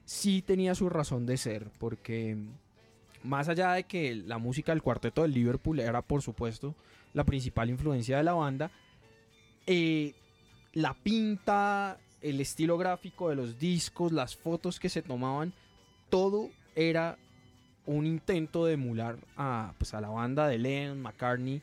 sí 0.05 0.43
tenía 0.43 0.75
su 0.75 0.89
razón 0.89 1.27
de 1.27 1.37
ser, 1.37 1.71
porque 1.79 2.39
más 3.23 3.49
allá 3.49 3.73
de 3.73 3.85
que 3.85 4.15
la 4.15 4.39
música 4.39 4.73
del 4.73 4.83
cuarteto 4.83 5.23
del 5.23 5.35
Liverpool 5.35 5.81
era 5.81 6.03
por 6.03 6.23
supuesto 6.23 6.75
la 7.13 7.25
principal 7.25 7.71
influencia 7.71 8.17
de 8.19 8.25
la 8.25 8.33
banda, 8.33 8.71
eh, 9.67 10.15
la 10.73 10.95
pinta, 10.95 11.99
el 12.21 12.41
estilo 12.41 12.79
gráfico 12.79 13.29
de 13.29 13.37
los 13.37 13.59
discos, 13.59 14.13
las 14.13 14.37
fotos 14.37 14.79
que 14.79 14.89
se 14.89 15.03
tomaban, 15.03 15.53
todo 16.09 16.51
era 16.75 17.19
un 17.87 18.07
intento 18.07 18.67
de 18.67 18.75
emular 18.75 19.19
a, 19.37 19.75
pues, 19.79 19.95
a 19.95 20.01
la 20.01 20.09
banda 20.09 20.47
de 20.49 20.59
Lennon, 20.59 21.01
McCartney, 21.01 21.63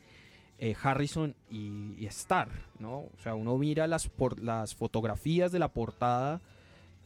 eh, 0.59 0.75
Harrison 0.81 1.35
y, 1.51 2.05
Starr, 2.07 2.49
¿no? 2.79 2.99
O 2.99 3.11
sea, 3.21 3.35
uno 3.35 3.57
mira 3.57 3.87
las, 3.87 4.07
por, 4.07 4.41
las 4.41 4.73
fotografías 4.75 5.51
de 5.51 5.59
la 5.59 5.67
portada 5.67 6.41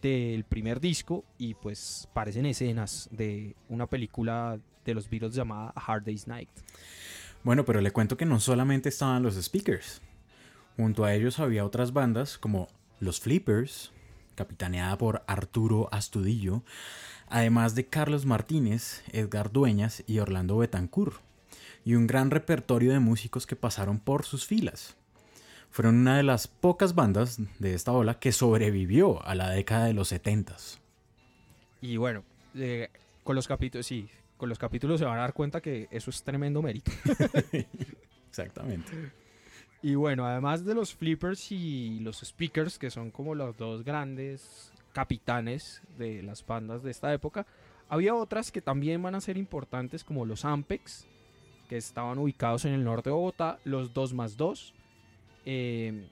del 0.02 0.44
primer 0.46 0.80
disco 0.80 1.24
y 1.38 1.54
pues 1.54 2.08
parecen 2.14 2.46
escenas 2.46 3.08
de 3.12 3.56
una 3.70 3.86
película 3.88 4.58
de 4.84 4.94
los 4.94 5.10
Beatles 5.10 5.36
llamada 5.36 5.74
Hard 5.76 6.06
Day's 6.06 6.28
Night. 6.28 6.50
Bueno, 7.44 7.66
pero 7.66 7.82
le 7.82 7.92
cuento 7.92 8.18
que 8.18 8.26
no 8.26 8.40
solamente 8.40 8.90
estaban 8.90 9.24
los 9.24 9.36
Speakers. 9.36 10.02
Junto 10.78 11.06
a 11.06 11.14
ellos 11.14 11.40
había 11.40 11.66
otras 11.66 11.92
bandas 11.92 12.38
como 12.38 12.68
los 13.00 13.20
Flippers, 13.20 13.92
capitaneada 14.36 14.98
por 14.98 15.24
Arturo 15.28 15.90
Astudillo, 15.92 16.64
además 17.28 17.74
de 17.74 17.88
Carlos 17.88 18.26
Martínez, 18.26 19.04
Edgar 19.12 19.52
Dueñas 19.52 20.04
y 20.06 20.20
Orlando 20.20 20.58
Betancourt, 20.58 21.20
y 21.84 21.96
un 21.96 22.06
gran 22.06 22.30
repertorio 22.30 22.92
de 22.92 23.00
músicos 23.00 23.48
que 23.48 23.56
pasaron 23.56 24.00
por 24.00 24.24
sus 24.24 24.46
filas. 24.46 24.96
Fueron 25.72 25.96
una 25.96 26.18
de 26.18 26.24
las 26.24 26.48
pocas 26.48 26.94
bandas 26.94 27.40
de 27.58 27.74
esta 27.74 27.92
ola 27.92 28.20
que 28.20 28.32
sobrevivió 28.32 29.26
a 29.26 29.34
la 29.34 29.50
década 29.50 29.86
de 29.86 29.94
los 29.94 30.10
70. 30.10 30.58
Y 31.82 31.98
bueno, 31.98 32.24
eh, 32.56 32.90
con 33.24 33.36
los 33.36 33.48
capítulos, 33.48 33.88
sí, 33.88 34.10
con 34.42 34.50
los 34.50 34.58
capítulos 34.58 35.00
se 35.00 35.06
van 35.06 35.20
a 35.20 35.22
dar 35.22 35.34
cuenta 35.34 35.62
que 35.62 35.88
eso 35.92 36.10
es 36.10 36.24
tremendo 36.24 36.64
mérito. 36.64 36.92
Exactamente. 38.28 38.92
Y 39.84 39.94
bueno, 39.94 40.26
además 40.26 40.66
de 40.66 40.74
los 40.74 40.96
flippers 40.96 41.52
y 41.52 42.00
los 42.00 42.22
speakers, 42.22 42.80
que 42.80 42.90
son 42.90 43.12
como 43.12 43.36
los 43.36 43.56
dos 43.56 43.84
grandes 43.84 44.74
capitanes 44.94 45.84
de 46.00 46.24
las 46.24 46.44
bandas 46.44 46.82
de 46.82 46.90
esta 46.90 47.14
época, 47.14 47.46
había 47.88 48.16
otras 48.16 48.52
que 48.52 48.64
también 48.64 49.00
van 49.04 49.14
a 49.14 49.22
ser 49.22 49.38
importantes 49.38 50.04
como 50.04 50.26
los 50.26 50.44
Ampex, 50.44 51.06
que 51.70 51.78
estaban 51.78 52.18
ubicados 52.18 52.66
en 52.66 52.74
el 52.74 52.84
norte 52.84 53.12
de 53.12 53.14
Bogotá, 53.14 53.60
los 53.64 53.94
2 53.94 54.16
más 54.16 54.38
2, 54.38 54.74
eh, 55.46 56.04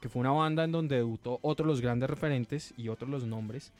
que 0.00 0.08
fue 0.08 0.20
una 0.20 0.30
banda 0.30 0.64
en 0.64 0.72
donde 0.72 0.96
debutó 0.96 1.38
otros 1.42 1.66
los 1.66 1.82
grandes 1.82 2.08
referentes 2.08 2.72
y 2.78 2.88
otros 2.88 3.10
los 3.10 3.26
nombres 3.26 3.74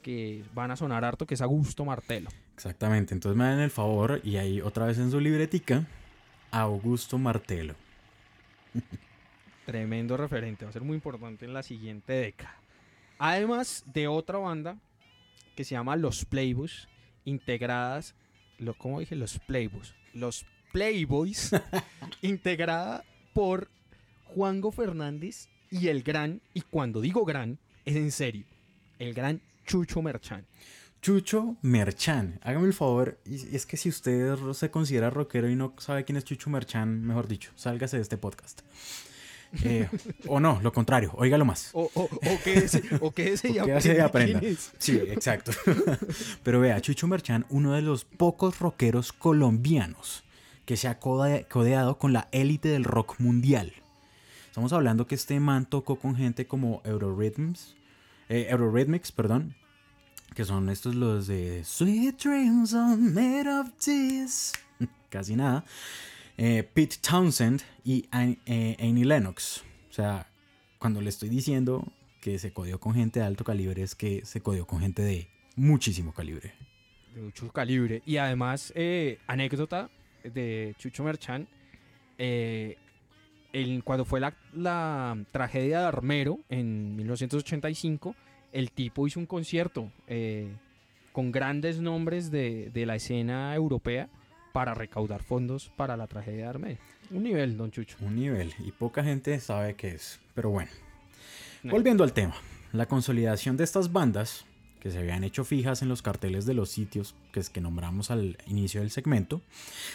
que 0.00 0.42
van 0.54 0.70
a 0.70 0.76
sonar 0.76 1.04
harto, 1.04 1.26
que 1.26 1.34
es 1.34 1.42
Augusto 1.42 1.84
Martelo. 1.84 2.30
Exactamente, 2.54 3.14
entonces 3.14 3.36
me 3.36 3.44
dan 3.44 3.60
el 3.60 3.70
favor 3.70 4.20
y 4.22 4.36
ahí 4.36 4.60
otra 4.60 4.86
vez 4.86 4.98
en 4.98 5.10
su 5.10 5.20
libretica, 5.20 5.86
Augusto 6.50 7.18
Martelo. 7.18 7.74
Tremendo 9.66 10.16
referente, 10.16 10.64
va 10.64 10.70
a 10.70 10.72
ser 10.72 10.82
muy 10.82 10.96
importante 10.96 11.44
en 11.44 11.54
la 11.54 11.62
siguiente 11.62 12.12
década. 12.12 12.56
Además 13.18 13.84
de 13.86 14.08
otra 14.08 14.38
banda 14.38 14.76
que 15.54 15.64
se 15.64 15.74
llama 15.74 15.96
Los 15.96 16.24
Playboys, 16.24 16.88
integradas, 17.24 18.14
lo, 18.58 18.74
¿cómo 18.74 19.00
dije? 19.00 19.16
Los 19.16 19.38
Playboys. 19.38 19.94
Los 20.12 20.46
Playboys, 20.72 21.52
integrada 22.22 23.04
por 23.32 23.70
Juango 24.24 24.72
Fernández 24.72 25.48
y 25.70 25.88
el 25.88 26.02
gran, 26.02 26.40
y 26.54 26.62
cuando 26.62 27.00
digo 27.00 27.24
gran, 27.24 27.58
es 27.84 27.96
en 27.96 28.10
serio, 28.10 28.44
el 28.98 29.14
gran 29.14 29.40
Chucho 29.66 30.02
Merchán. 30.02 30.46
Chucho 31.02 31.56
Merchán, 31.62 32.38
hágame 32.44 32.68
el 32.68 32.72
favor, 32.72 33.18
y 33.26 33.56
es 33.56 33.66
que 33.66 33.76
si 33.76 33.88
usted 33.88 34.36
se 34.52 34.70
considera 34.70 35.10
rockero 35.10 35.50
y 35.50 35.56
no 35.56 35.74
sabe 35.78 36.04
quién 36.04 36.16
es 36.16 36.24
Chucho 36.24 36.48
Merchán, 36.48 37.02
mejor 37.02 37.26
dicho, 37.26 37.50
sálgase 37.56 37.96
de 37.96 38.02
este 38.02 38.18
podcast. 38.18 38.60
Eh, 39.64 39.88
o 40.28 40.38
no, 40.38 40.60
lo 40.62 40.72
contrario, 40.72 41.10
óigalo 41.16 41.44
más. 41.44 41.70
O, 41.72 41.90
o, 41.92 42.04
o 42.04 42.38
quédese, 42.44 42.84
o 43.00 43.10
quédese 43.10 43.50
y, 43.50 43.56
y 43.56 43.98
aprenda. 43.98 44.40
Sí, 44.78 44.96
exacto. 45.08 45.50
Pero 46.44 46.60
vea, 46.60 46.80
Chucho 46.80 47.08
Merchán, 47.08 47.46
uno 47.50 47.72
de 47.72 47.82
los 47.82 48.04
pocos 48.04 48.60
rockeros 48.60 49.12
colombianos 49.12 50.22
que 50.66 50.76
se 50.76 50.86
ha 50.86 51.00
codeado 51.00 51.98
con 51.98 52.12
la 52.12 52.28
élite 52.30 52.68
del 52.68 52.84
rock 52.84 53.18
mundial. 53.18 53.72
Estamos 54.46 54.72
hablando 54.72 55.08
que 55.08 55.16
este 55.16 55.40
man 55.40 55.66
tocó 55.66 55.96
con 55.96 56.14
gente 56.14 56.46
como 56.46 56.80
Eurorhythms, 56.84 57.74
eh, 58.28 58.46
Eurorhythmics, 58.50 59.10
perdón, 59.10 59.56
que 60.34 60.44
son 60.44 60.68
estos 60.70 60.94
los 60.94 61.26
de 61.26 61.62
Sweet 61.64 62.22
Dreams 62.22 62.74
are 62.74 62.96
made 62.96 63.48
of 63.48 63.70
this. 63.78 64.52
Casi 65.10 65.36
nada. 65.36 65.64
Eh, 66.36 66.62
Pete 66.62 66.96
Townsend 67.00 67.62
y 67.84 68.08
eh, 68.46 68.76
Annie 68.80 69.04
Lennox. 69.04 69.62
O 69.90 69.92
sea, 69.92 70.26
cuando 70.78 71.00
le 71.00 71.10
estoy 71.10 71.28
diciendo 71.28 71.84
que 72.20 72.38
se 72.38 72.52
codió 72.52 72.80
con 72.80 72.94
gente 72.94 73.20
de 73.20 73.26
alto 73.26 73.44
calibre, 73.44 73.82
es 73.82 73.94
que 73.94 74.24
se 74.24 74.40
codió 74.40 74.66
con 74.66 74.80
gente 74.80 75.02
de 75.02 75.28
muchísimo 75.56 76.14
calibre. 76.14 76.54
De 77.14 77.20
mucho 77.20 77.50
calibre. 77.52 78.02
Y 78.06 78.16
además, 78.16 78.72
eh, 78.74 79.18
anécdota 79.26 79.90
de 80.24 80.74
Chucho 80.78 81.04
Merchan. 81.04 81.46
cuando 83.84 84.04
fue 84.04 84.20
la, 84.20 84.34
la, 84.54 85.22
tragedia 85.30 85.80
de 85.80 85.86
Armero 85.86 86.38
en 86.48 86.96
1985, 86.96 88.14
el 88.52 88.70
tipo 88.70 89.06
hizo 89.06 89.18
un 89.18 89.26
concierto 89.26 89.90
con 91.12 91.32
grandes 91.32 91.80
nombres 91.80 92.30
de, 92.30 92.70
de 92.72 92.86
la 92.86 92.96
escena 92.96 93.54
europea 93.54 94.08
para 94.52 94.74
recaudar 94.74 95.22
fondos 95.22 95.70
para 95.76 95.96
la 95.96 96.06
tragedia 96.06 96.42
de 96.42 96.48
Armenia. 96.48 96.78
Un 97.10 97.24
nivel, 97.24 97.56
don 97.56 97.70
Chucho. 97.70 97.96
Un 98.00 98.16
nivel, 98.16 98.54
y 98.64 98.70
poca 98.72 99.02
gente 99.02 99.38
sabe 99.40 99.74
qué 99.74 99.88
es. 99.88 100.20
Pero 100.34 100.50
bueno, 100.50 100.70
volviendo 101.64 102.04
al 102.04 102.12
tema, 102.12 102.34
la 102.72 102.86
consolidación 102.86 103.56
de 103.56 103.64
estas 103.64 103.92
bandas, 103.92 104.44
que 104.80 104.90
se 104.90 104.98
habían 104.98 105.22
hecho 105.24 105.44
fijas 105.44 105.82
en 105.82 105.88
los 105.88 106.02
carteles 106.02 106.46
de 106.46 106.54
los 106.54 106.70
sitios 106.70 107.14
que, 107.32 107.40
es 107.40 107.50
que 107.50 107.60
nombramos 107.60 108.10
al 108.10 108.38
inicio 108.46 108.80
del 108.80 108.90
segmento, 108.90 109.42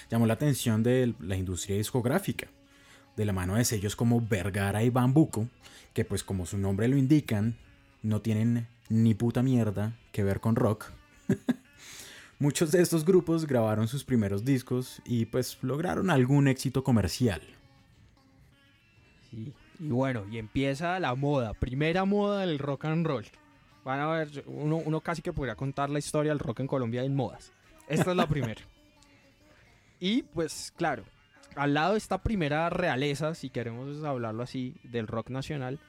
llamó 0.09 0.25
la 0.27 0.35
atención 0.35 0.83
de 0.83 1.13
la 1.19 1.35
industria 1.35 1.77
discográfica, 1.77 2.47
de 3.15 3.25
la 3.25 3.33
mano 3.33 3.55
de 3.55 3.65
sellos 3.65 3.95
como 3.95 4.21
Vergara 4.21 4.83
y 4.83 4.89
Bambuco, 4.89 5.47
que 5.93 6.05
pues 6.05 6.23
como 6.23 6.45
su 6.45 6.57
nombre 6.57 6.87
lo 6.87 6.97
indican, 6.97 7.55
no 8.07 8.21
tienen 8.21 8.67
ni 8.89 9.13
puta 9.13 9.43
mierda 9.43 9.93
que 10.11 10.23
ver 10.23 10.39
con 10.39 10.55
rock. 10.55 10.85
Muchos 12.39 12.71
de 12.71 12.81
estos 12.81 13.03
grupos 13.03 13.47
grabaron 13.47 13.87
sus 13.87 14.03
primeros 14.03 14.45
discos 14.45 15.01
y 15.05 15.25
pues 15.25 15.57
lograron 15.61 16.09
algún 16.09 16.47
éxito 16.47 16.83
comercial. 16.83 17.41
Sí. 19.29 19.53
Y 19.79 19.89
bueno, 19.89 20.25
y 20.31 20.37
empieza 20.37 20.99
la 20.99 21.13
moda, 21.15 21.53
primera 21.53 22.05
moda 22.05 22.41
del 22.41 22.59
rock 22.59 22.85
and 22.85 23.05
roll. 23.05 23.25
Van 23.83 23.99
a 23.99 24.07
ver, 24.07 24.43
uno, 24.47 24.77
uno 24.77 25.01
casi 25.01 25.21
que 25.21 25.33
podría 25.33 25.55
contar 25.55 25.89
la 25.89 25.99
historia 25.99 26.31
del 26.31 26.39
rock 26.39 26.61
en 26.61 26.67
Colombia 26.67 27.03
en 27.03 27.15
modas. 27.15 27.51
Esta 27.87 28.11
es 28.11 28.17
la 28.17 28.27
primera. 28.27 28.61
y 29.99 30.23
pues 30.23 30.73
claro, 30.75 31.03
al 31.55 31.73
lado 31.73 31.93
de 31.93 31.99
esta 31.99 32.21
primera 32.21 32.69
realeza, 32.69 33.33
si 33.33 33.49
queremos 33.49 34.03
hablarlo 34.03 34.43
así, 34.43 34.75
del 34.83 35.07
rock 35.07 35.29
nacional, 35.29 35.79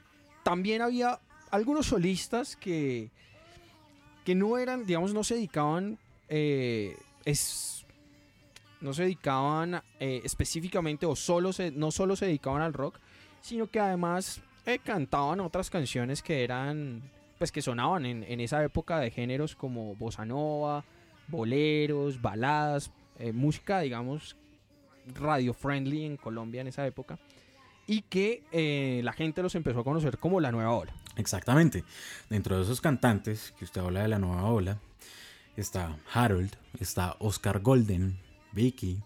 también 0.43 0.81
había 0.81 1.19
algunos 1.51 1.87
solistas 1.87 2.55
que, 2.55 3.09
que 4.25 4.35
no 4.35 4.57
eran, 4.57 4.85
digamos, 4.85 5.13
no 5.13 5.23
se 5.23 5.35
dedicaban, 5.35 5.97
eh, 6.27 6.97
es, 7.25 7.85
no 8.81 8.93
se 8.93 9.03
dedicaban 9.03 9.81
eh, 9.99 10.21
específicamente 10.23 11.05
o 11.05 11.15
solo 11.15 11.53
se, 11.53 11.71
no 11.71 11.91
solo 11.91 12.15
se 12.15 12.25
dedicaban 12.25 12.61
al 12.61 12.73
rock, 12.73 12.99
sino 13.41 13.67
que 13.67 13.79
además 13.79 14.41
eh, 14.65 14.79
cantaban 14.79 15.39
otras 15.39 15.69
canciones 15.69 16.21
que 16.21 16.43
eran, 16.43 17.01
pues 17.37 17.51
que 17.51 17.61
sonaban 17.61 18.05
en, 18.05 18.23
en, 18.23 18.39
esa 18.39 18.63
época 18.63 18.99
de 18.99 19.11
géneros 19.11 19.55
como 19.55 19.95
bossa 19.95 20.25
nova, 20.25 20.83
boleros, 21.27 22.21
baladas, 22.21 22.91
música, 23.33 23.81
digamos, 23.81 24.37
radio 25.13 25.53
friendly 25.53 26.05
en 26.05 26.15
Colombia 26.15 26.61
en 26.61 26.67
esa 26.67 26.87
época 26.87 27.19
y 27.89 28.03
que 28.03 28.43
eh, 28.51 29.01
la 29.03 29.13
gente 29.13 29.41
los 29.41 29.55
empezó 29.55 29.79
a 29.79 29.83
conocer 29.83 30.19
como 30.19 30.39
la 30.39 30.51
nueva 30.51 30.73
ola. 30.73 30.93
Exactamente. 31.15 31.83
Dentro 32.29 32.55
de 32.55 32.61
esos 32.61 32.81
cantantes 32.81 33.51
que 33.57 33.65
usted 33.65 33.81
habla 33.81 34.03
de 34.03 34.07
la 34.07 34.19
nueva 34.19 34.43
ola, 34.43 34.77
está 35.57 35.97
Harold, 36.13 36.55
está 36.79 37.15
Oscar 37.17 37.61
Golden, 37.61 38.19
Vicky, 38.51 39.01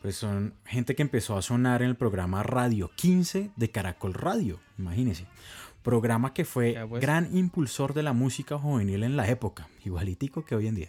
pues 0.00 0.16
son 0.16 0.54
gente 0.64 0.94
que 0.94 1.02
empezó 1.02 1.36
a 1.36 1.42
sonar 1.42 1.82
en 1.82 1.90
el 1.90 1.96
programa 1.96 2.42
Radio 2.42 2.90
15 2.96 3.50
de 3.54 3.70
Caracol 3.70 4.14
Radio, 4.14 4.58
imagínese. 4.78 5.26
Programa 5.82 6.32
que 6.32 6.46
fue 6.46 6.82
pues. 6.88 7.02
gran 7.02 7.36
impulsor 7.36 7.92
de 7.92 8.04
la 8.04 8.14
música 8.14 8.58
juvenil 8.58 9.02
en 9.02 9.18
la 9.18 9.28
época, 9.28 9.68
igualitico 9.84 10.46
que 10.46 10.54
hoy 10.54 10.68
en 10.68 10.76
día. 10.76 10.88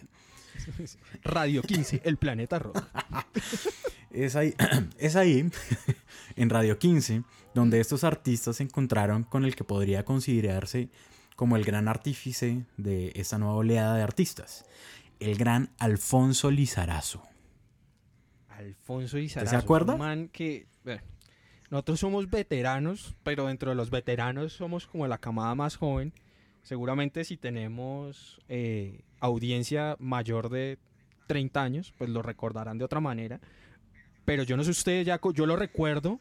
Radio 1.22 1.62
15, 1.62 2.02
el 2.04 2.16
planeta 2.16 2.58
rock. 2.58 2.82
es 4.10 4.36
ahí, 4.36 4.54
es 4.98 5.16
ahí, 5.16 5.50
en 6.36 6.50
Radio 6.50 6.78
15, 6.78 7.22
donde 7.54 7.80
estos 7.80 8.04
artistas 8.04 8.56
se 8.56 8.62
encontraron 8.62 9.24
con 9.24 9.44
el 9.44 9.54
que 9.56 9.64
podría 9.64 10.04
considerarse 10.04 10.88
como 11.36 11.56
el 11.56 11.64
gran 11.64 11.88
artífice 11.88 12.64
de 12.76 13.12
esta 13.14 13.38
nueva 13.38 13.54
oleada 13.54 13.94
de 13.96 14.02
artistas, 14.02 14.64
el 15.20 15.36
gran 15.36 15.70
Alfonso 15.78 16.50
Lizarazo. 16.50 17.22
Alfonso 18.48 19.18
Lizarazo. 19.18 19.50
¿Se 19.50 19.56
acuerda? 19.56 19.94
Un 19.94 19.98
man 19.98 20.28
que, 20.28 20.66
nosotros 21.70 22.00
somos 22.00 22.30
veteranos, 22.30 23.16
pero 23.22 23.46
dentro 23.46 23.70
de 23.70 23.76
los 23.76 23.90
veteranos 23.90 24.52
somos 24.52 24.86
como 24.86 25.06
la 25.08 25.18
camada 25.18 25.54
más 25.54 25.76
joven. 25.76 26.12
Seguramente 26.62 27.24
si 27.24 27.36
tenemos 27.36 28.40
eh, 28.48 29.02
audiencia 29.20 29.96
mayor 29.98 30.48
de 30.48 30.78
30 31.26 31.62
años, 31.62 31.94
pues 31.98 32.10
lo 32.10 32.22
recordarán 32.22 32.78
de 32.78 32.84
otra 32.84 33.00
manera. 33.00 33.40
Pero 34.24 34.42
yo 34.42 34.56
no 34.56 34.64
sé 34.64 34.70
ustedes, 34.70 35.06
ya 35.06 35.20
yo 35.34 35.46
lo 35.46 35.56
recuerdo 35.56 36.20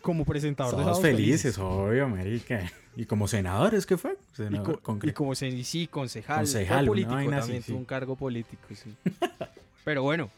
como 0.00 0.24
presentador 0.24 0.84
de 0.84 1.00
felices, 1.00 1.58
obvio, 1.58 2.04
América. 2.04 2.70
Y 2.96 3.06
como 3.06 3.26
senador, 3.26 3.74
¿es 3.74 3.86
que 3.86 3.96
fue? 3.96 4.16
Senador, 4.32 4.80
y, 5.02 5.12
como 5.12 5.34
sí, 5.34 5.88
concejal. 5.88 6.40
Concejal, 6.40 6.86
político 6.86 7.30
también, 7.30 7.64
un 7.70 7.84
cargo 7.84 8.14
político, 8.14 8.62
sí. 8.72 8.94
Pero 9.84 10.02
bueno, 10.02 10.30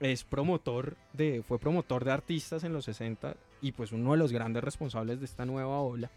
es 0.00 0.24
promotor 0.24 0.96
de, 1.12 1.42
fue 1.46 1.58
promotor 1.58 2.04
de 2.04 2.12
artistas 2.12 2.64
en 2.64 2.72
los 2.72 2.86
60 2.86 3.36
y 3.60 3.72
pues 3.72 3.92
uno 3.92 4.12
de 4.12 4.18
los 4.18 4.32
grandes 4.32 4.64
responsables 4.64 5.20
de 5.20 5.26
esta 5.26 5.44
nueva 5.44 5.80
ola. 5.80 6.10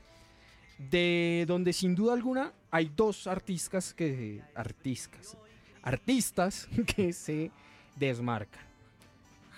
De 0.78 1.46
donde 1.48 1.74
sin 1.74 1.96
duda 1.96 2.14
alguna 2.14 2.52
hay 2.72 2.92
dos 2.96 3.28
artistas 3.28 3.94
que. 3.94 4.42
Artistas. 4.56 5.38
Artistas 5.82 6.68
que 6.96 7.14
se 7.14 7.52
desmarcan. 7.96 8.64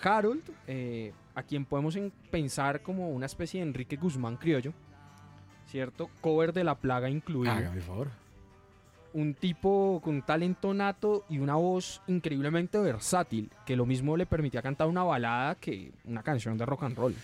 Harold, 0.04 0.44
eh, 0.68 1.14
a 1.34 1.44
quien 1.44 1.66
podemos 1.66 1.98
pensar 2.30 2.82
como 2.82 3.10
una 3.10 3.26
especie 3.26 3.62
de 3.62 3.68
Enrique 3.68 3.96
Guzmán 3.96 4.38
criollo, 4.38 4.74
¿cierto? 5.68 6.10
Cover 6.22 6.54
de 6.54 6.64
La 6.64 6.76
Plaga 6.76 7.10
incluido. 7.10 7.54
Hágame 7.54 7.82
favor. 7.82 8.10
Un 9.14 9.34
tipo 9.34 10.02
con 10.04 10.16
un 10.16 10.22
talento 10.22 10.74
nato 10.74 11.26
y 11.30 11.40
una 11.40 11.56
voz 11.56 12.02
increíblemente 12.08 12.78
versátil, 12.80 13.50
que 13.66 13.78
lo 13.78 13.86
mismo 13.86 14.18
le 14.18 14.26
permitía 14.26 14.62
cantar 14.62 14.88
una 14.88 15.04
balada 15.04 15.56
que 15.56 15.94
una 16.04 16.22
canción 16.22 16.58
de 16.58 16.66
rock 16.66 16.84
and 16.84 16.98
roll. 16.98 17.16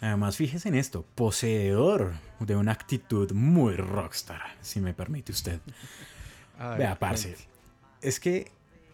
Además, 0.00 0.36
fíjese 0.36 0.68
en 0.68 0.76
esto, 0.76 1.04
poseedor 1.14 2.14
de 2.38 2.56
una 2.56 2.72
actitud 2.72 3.32
muy 3.32 3.74
rockstar, 3.74 4.56
si 4.60 4.80
me 4.80 4.94
permite 4.94 5.32
usted. 5.32 5.60
Vea, 6.76 6.98
parce, 6.98 7.36
es 8.00 8.20
que 8.20 8.50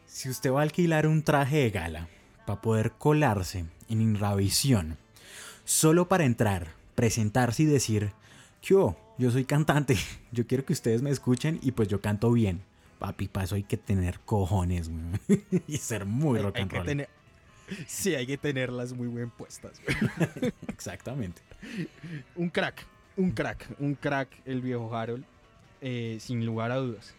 si 0.06 0.28
usted 0.30 0.52
va 0.52 0.60
a 0.60 0.62
alquilar 0.62 1.06
un 1.06 1.22
traje 1.22 1.58
de 1.58 1.70
gala 1.70 2.08
para 2.46 2.60
poder 2.60 2.92
colarse 2.92 3.64
en 3.88 4.00
Inravisión, 4.00 4.96
solo 5.64 6.08
para 6.08 6.24
entrar, 6.24 6.68
presentarse 6.94 7.64
y 7.64 7.66
decir, 7.66 8.12
yo, 8.62 8.96
yo 9.18 9.30
soy 9.30 9.44
cantante, 9.44 9.96
yo 10.32 10.46
quiero 10.46 10.64
que 10.64 10.72
ustedes 10.72 11.02
me 11.02 11.10
escuchen 11.10 11.58
y 11.62 11.72
pues 11.72 11.88
yo 11.88 12.00
canto 12.00 12.30
bien. 12.32 12.62
Papi, 12.98 13.28
para 13.28 13.44
eso 13.44 13.56
hay 13.56 13.64
que 13.64 13.76
tener 13.76 14.20
cojones 14.20 14.90
y 15.66 15.76
ser 15.78 16.06
muy 16.06 16.38
rock 16.38 16.58
and 16.58 16.72
roll. 16.72 17.06
Sí, 17.86 18.14
hay 18.14 18.26
que 18.26 18.36
tenerlas 18.36 18.92
muy 18.92 19.08
bien 19.08 19.30
puestas. 19.30 19.80
Exactamente. 20.68 21.42
Un 22.36 22.48
crack, 22.50 22.86
un 23.16 23.30
crack, 23.30 23.68
un 23.78 23.94
crack 23.94 24.28
el 24.44 24.60
viejo 24.60 24.94
Harold, 24.94 25.24
eh, 25.80 26.18
sin 26.20 26.44
lugar 26.44 26.70
a 26.70 26.76
dudas. 26.76 27.14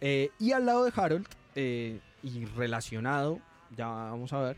Eh, 0.00 0.30
y 0.38 0.52
al 0.52 0.66
lado 0.66 0.84
de 0.84 0.92
Harold, 0.94 1.26
eh, 1.54 2.00
y 2.22 2.44
relacionado 2.44 3.40
ya 3.76 3.86
vamos 3.86 4.32
a 4.32 4.40
ver, 4.40 4.56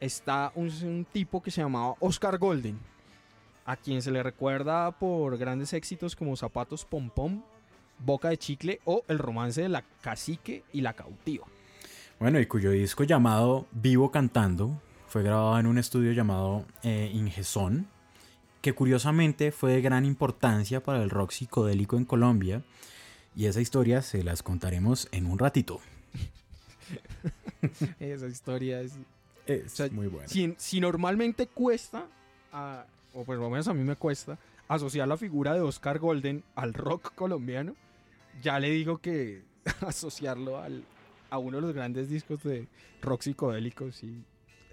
está 0.00 0.52
un, 0.54 1.06
tipo 1.10 1.42
que 1.42 1.50
se 1.50 1.60
llamaba 1.60 1.94
Oscar 2.00 2.38
Golden, 2.38 2.78
a 3.64 3.76
quien 3.76 4.02
se 4.02 4.10
le 4.10 4.22
recuerda 4.22 4.90
por 4.92 5.38
grandes 5.38 5.72
éxitos 5.72 6.16
como 6.16 6.36
Zapatos 6.36 6.84
Pom 6.84 7.10
Pom, 7.10 7.42
Boca 7.98 8.28
de 8.28 8.38
Chicle 8.38 8.80
o 8.84 9.04
El 9.06 9.18
romance 9.18 9.62
de 9.62 9.68
la 9.68 9.82
cacique 10.00 10.64
y 10.72 10.80
la 10.80 10.94
cautiva. 10.94 11.46
Bueno, 12.22 12.38
y 12.38 12.46
cuyo 12.46 12.70
disco 12.70 13.02
llamado 13.02 13.66
Vivo 13.72 14.12
Cantando 14.12 14.80
fue 15.08 15.24
grabado 15.24 15.58
en 15.58 15.66
un 15.66 15.76
estudio 15.76 16.12
llamado 16.12 16.64
eh, 16.84 17.10
Ingeson, 17.12 17.88
que 18.60 18.74
curiosamente 18.74 19.50
fue 19.50 19.72
de 19.72 19.80
gran 19.80 20.04
importancia 20.04 20.80
para 20.84 21.02
el 21.02 21.10
rock 21.10 21.32
psicodélico 21.32 21.96
en 21.96 22.04
Colombia. 22.04 22.62
Y 23.34 23.46
esa 23.46 23.60
historia 23.60 24.02
se 24.02 24.22
las 24.22 24.44
contaremos 24.44 25.08
en 25.10 25.26
un 25.26 25.36
ratito. 25.36 25.80
Esa 27.98 28.28
historia 28.28 28.82
es, 28.82 28.94
muy 29.90 30.06
buena. 30.06 30.28
Si, 30.28 30.80
normalmente 30.80 31.48
cuesta, 31.48 32.06
o 33.14 33.24
por 33.24 33.36
lo 33.36 33.50
menos 33.50 33.66
a 33.66 33.74
mí 33.74 33.82
me 33.82 33.96
cuesta, 33.96 34.38
asociar 34.68 35.08
la 35.08 35.16
figura 35.16 35.54
de 35.54 35.60
Oscar 35.60 35.98
Golden 35.98 36.44
al 36.54 36.72
rock 36.72 37.16
colombiano, 37.16 37.74
ya 38.40 38.60
le 38.60 38.70
digo 38.70 38.98
que 38.98 39.42
asociarlo 39.80 40.58
al, 40.58 40.84
a 41.32 41.38
uno 41.38 41.56
de 41.56 41.62
los 41.62 41.72
grandes 41.72 42.10
discos 42.10 42.42
de 42.42 42.68
rock 43.00 43.22
psicodélico 43.22 43.90
sí 43.90 44.22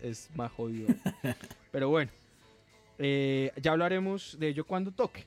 es 0.04 0.30
más 0.36 0.52
jodido. 0.52 0.94
Pero 1.72 1.88
bueno, 1.88 2.12
eh, 2.98 3.54
ya 3.62 3.72
hablaremos 3.72 4.36
de 4.38 4.50
ello 4.50 4.66
cuando 4.66 4.92
toque. 4.92 5.26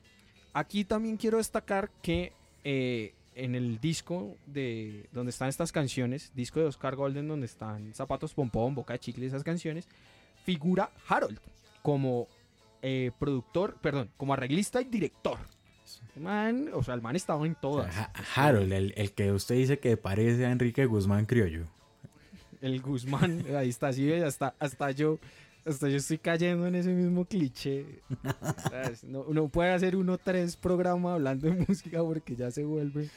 Aquí 0.53 0.85
también 0.85 1.17
quiero 1.17 1.39
destacar 1.39 1.89
que 2.03 2.33
eh, 2.63 3.15
en 3.33 3.55
el 3.55 3.79
disco 3.79 4.37
de 4.45 5.09
donde 5.11 5.31
están 5.31 5.49
estas 5.49 5.71
canciones, 5.71 6.31
disco 6.35 6.59
de 6.59 6.67
Oscar 6.67 6.95
Golden, 6.95 7.27
donde 7.27 7.47
están 7.47 7.95
Zapatos 7.95 8.35
Pompón, 8.35 8.75
Boca 8.75 8.93
de 8.93 8.99
Chicle, 8.99 9.25
esas 9.25 9.43
canciones, 9.43 9.87
figura 10.45 10.91
Harold 11.07 11.39
como 11.81 12.27
eh, 12.83 13.09
productor, 13.17 13.77
perdón, 13.81 14.11
como 14.17 14.33
arreglista 14.33 14.81
y 14.81 14.85
director. 14.85 15.39
Man, 16.15 16.69
o 16.73 16.83
sea, 16.83 16.93
el 16.93 17.01
man 17.01 17.15
estaba 17.15 17.45
en 17.45 17.55
todas. 17.55 17.93
Harold, 18.35 18.71
el, 18.71 19.11
que 19.13 19.31
usted 19.31 19.55
dice 19.55 19.79
que 19.79 19.97
parece 19.97 20.45
a 20.45 20.51
Enrique 20.51 20.85
Guzmán 20.85 21.25
criollo. 21.25 21.65
El 22.61 22.81
Guzmán, 22.81 23.43
ahí 23.57 23.69
está, 23.69 23.91
sí, 23.91 24.11
hasta, 24.13 24.55
hasta 24.59 24.91
yo 24.91 25.19
hasta 25.65 25.87
yo 25.87 25.97
estoy 25.97 26.17
cayendo 26.17 26.67
en 26.67 26.75
ese 26.75 26.91
mismo 26.91 27.25
cliché. 27.25 27.85
no, 29.03 29.47
puede 29.47 29.71
hacer 29.71 29.95
uno 29.95 30.17
tres 30.17 30.57
programas 30.57 31.13
hablando 31.13 31.49
de 31.49 31.65
música 31.67 31.99
porque 32.03 32.35
ya 32.35 32.51
se 32.51 32.63
vuelve. 32.63 33.09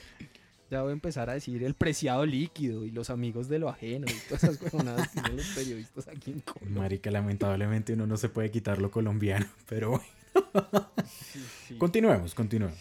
Ya 0.71 0.83
voy 0.83 0.91
a 0.91 0.93
empezar 0.95 1.31
a 1.31 1.35
decir 1.35 1.63
el 1.63 1.75
preciado 1.75 2.27
líquido 2.27 2.85
y 2.85 2.91
los 2.91 3.11
amigos 3.11 3.49
de 3.49 3.61
lo 3.61 3.69
ajeno 3.69 4.07
y 4.09 4.29
todas 4.29 4.45
esas 4.45 4.59
cosas 4.59 5.09
que 5.13 5.21
tienen 5.21 5.37
los 5.37 5.47
periodistas 5.47 6.09
aquí 6.09 6.33
en 6.33 6.41
Colombia. 6.41 6.83
Marica, 6.83 7.11
lamentablemente 7.11 7.93
uno 7.93 8.07
no 8.07 8.17
se 8.17 8.29
puede 8.29 8.51
quitar 8.51 8.81
lo 8.81 8.91
colombiano, 8.91 9.47
pero 9.69 9.91
bueno. 9.91 10.05
Continuemos, 11.79 12.35
continuemos. 12.35 12.79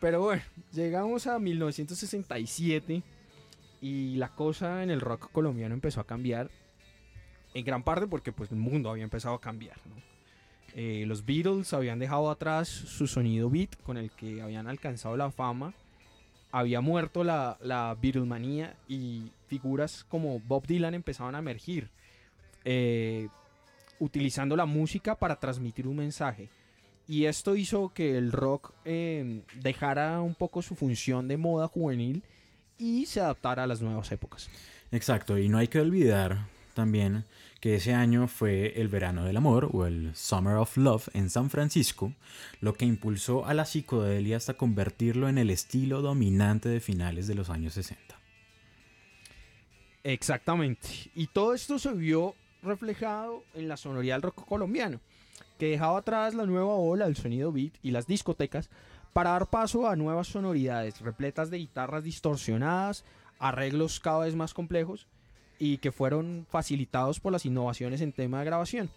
Pero 0.00 0.20
bueno, 0.20 0.42
llegamos 0.72 1.26
a 1.26 1.38
1967 1.38 3.02
y 3.80 4.16
la 4.16 4.28
cosa 4.28 4.82
en 4.82 4.90
el 4.90 5.00
rock 5.00 5.30
colombiano 5.32 5.74
empezó 5.74 6.00
a 6.00 6.06
cambiar 6.06 6.50
en 7.54 7.64
gran 7.64 7.82
parte 7.82 8.06
porque 8.06 8.32
pues 8.32 8.50
el 8.50 8.58
mundo 8.58 8.90
había 8.90 9.04
empezado 9.04 9.34
a 9.34 9.40
cambiar. 9.40 9.76
¿no? 9.86 9.94
Eh, 10.74 11.04
los 11.06 11.24
Beatles 11.24 11.72
habían 11.72 11.98
dejado 12.00 12.30
atrás 12.30 12.68
su 12.68 13.06
sonido 13.06 13.48
beat 13.48 13.80
con 13.82 13.96
el 13.96 14.10
que 14.10 14.42
habían 14.42 14.66
alcanzado 14.66 15.16
la 15.16 15.30
fama. 15.30 15.72
Había 16.50 16.80
muerto 16.80 17.24
la, 17.24 17.56
la 17.60 17.96
Beatlemanía 18.00 18.76
y 18.88 19.30
figuras 19.46 20.04
como 20.04 20.40
Bob 20.40 20.66
Dylan 20.66 20.94
empezaban 20.94 21.34
a 21.34 21.38
emergir, 21.38 21.90
eh, 22.64 23.28
utilizando 23.98 24.56
la 24.56 24.66
música 24.66 25.14
para 25.14 25.36
transmitir 25.36 25.86
un 25.86 25.96
mensaje. 25.96 26.48
Y 27.06 27.26
esto 27.26 27.54
hizo 27.54 27.92
que 27.92 28.16
el 28.16 28.32
rock 28.32 28.72
eh, 28.84 29.42
dejara 29.60 30.20
un 30.20 30.34
poco 30.34 30.62
su 30.62 30.74
función 30.74 31.28
de 31.28 31.36
moda 31.36 31.68
juvenil 31.68 32.22
y 32.78 33.06
se 33.06 33.20
adaptara 33.20 33.64
a 33.64 33.66
las 33.66 33.82
nuevas 33.82 34.10
épocas. 34.12 34.48
Exacto, 34.90 35.38
y 35.38 35.48
no 35.48 35.58
hay 35.58 35.68
que 35.68 35.80
olvidar 35.80 36.46
también 36.74 37.24
que 37.60 37.76
ese 37.76 37.94
año 37.94 38.28
fue 38.28 38.78
el 38.80 38.88
verano 38.88 39.24
del 39.24 39.36
amor 39.36 39.70
o 39.72 39.86
el 39.86 40.14
Summer 40.14 40.56
of 40.56 40.76
Love 40.76 41.08
en 41.14 41.30
San 41.30 41.48
Francisco, 41.48 42.12
lo 42.60 42.74
que 42.74 42.84
impulsó 42.84 43.46
a 43.46 43.54
la 43.54 43.64
psicodelia 43.64 44.36
hasta 44.36 44.54
convertirlo 44.54 45.28
en 45.28 45.38
el 45.38 45.50
estilo 45.50 46.02
dominante 46.02 46.68
de 46.68 46.80
finales 46.80 47.26
de 47.26 47.34
los 47.34 47.48
años 47.48 47.74
60. 47.74 48.18
Exactamente, 50.02 50.88
y 51.14 51.28
todo 51.28 51.54
esto 51.54 51.78
se 51.78 51.92
vio 51.94 52.34
reflejado 52.64 53.42
en 53.54 53.68
la 53.68 53.76
sonoridad 53.76 54.16
del 54.16 54.22
rock 54.22 54.44
colombiano, 54.46 55.00
que 55.58 55.70
dejaba 55.70 55.98
atrás 55.98 56.34
la 56.34 56.46
nueva 56.46 56.74
ola 56.74 57.06
del 57.06 57.16
sonido 57.16 57.52
beat 57.52 57.74
y 57.82 57.90
las 57.90 58.06
discotecas 58.06 58.70
para 59.12 59.30
dar 59.30 59.46
paso 59.46 59.88
a 59.88 59.96
nuevas 59.96 60.26
sonoridades 60.26 61.00
repletas 61.00 61.50
de 61.50 61.58
guitarras 61.58 62.04
distorsionadas, 62.04 63.04
arreglos 63.38 64.00
cada 64.00 64.20
vez 64.20 64.34
más 64.34 64.54
complejos 64.54 65.06
y 65.58 65.78
que 65.78 65.92
fueron 65.92 66.46
facilitados 66.50 67.20
por 67.20 67.32
las 67.32 67.46
innovaciones 67.46 68.00
en 68.00 68.12
tema 68.12 68.40
de 68.40 68.46
grabación. 68.46 68.90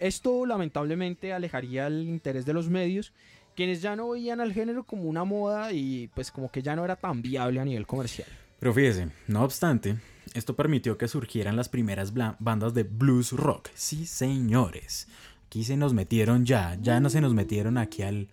Esto 0.00 0.46
lamentablemente 0.46 1.32
alejaría 1.32 1.86
el 1.86 2.08
interés 2.08 2.44
de 2.44 2.52
los 2.52 2.68
medios, 2.68 3.12
quienes 3.54 3.82
ya 3.82 3.94
no 3.94 4.10
veían 4.10 4.40
al 4.40 4.52
género 4.52 4.82
como 4.82 5.04
una 5.04 5.24
moda 5.24 5.72
y 5.72 6.08
pues 6.14 6.32
como 6.32 6.50
que 6.50 6.62
ya 6.62 6.74
no 6.74 6.84
era 6.84 6.96
tan 6.96 7.22
viable 7.22 7.60
a 7.60 7.64
nivel 7.64 7.86
comercial. 7.86 8.26
Pero 8.58 8.74
fíjese, 8.74 9.10
no 9.28 9.44
obstante, 9.44 9.96
esto 10.34 10.56
permitió 10.56 10.96
que 10.96 11.08
surgieran 11.08 11.56
las 11.56 11.68
primeras 11.68 12.12
bandas 12.14 12.74
de 12.74 12.84
blues 12.84 13.32
rock. 13.32 13.68
Sí, 13.74 14.06
señores. 14.06 15.08
Aquí 15.46 15.64
se 15.64 15.76
nos 15.76 15.92
metieron 15.92 16.46
ya, 16.46 16.78
ya 16.80 17.00
no 17.00 17.10
se 17.10 17.20
nos 17.20 17.34
metieron 17.34 17.76
aquí 17.76 18.02
al, 18.02 18.28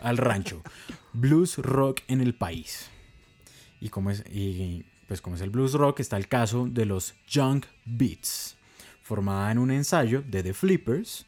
al 0.00 0.16
rancho. 0.16 0.62
Blues 1.12 1.58
rock 1.58 2.00
en 2.08 2.20
el 2.20 2.34
país. 2.34 2.90
Y 3.80 3.88
como 3.90 4.10
es, 4.10 4.24
y 4.28 4.84
pues 5.06 5.20
como 5.20 5.36
es 5.36 5.42
el 5.42 5.50
blues 5.50 5.74
rock, 5.74 6.00
está 6.00 6.16
el 6.16 6.28
caso 6.28 6.66
de 6.68 6.86
los 6.86 7.14
Junk 7.32 7.66
Beats, 7.84 8.56
formada 9.02 9.52
en 9.52 9.58
un 9.58 9.70
ensayo 9.70 10.22
de 10.22 10.42
The 10.42 10.54
Flippers 10.54 11.26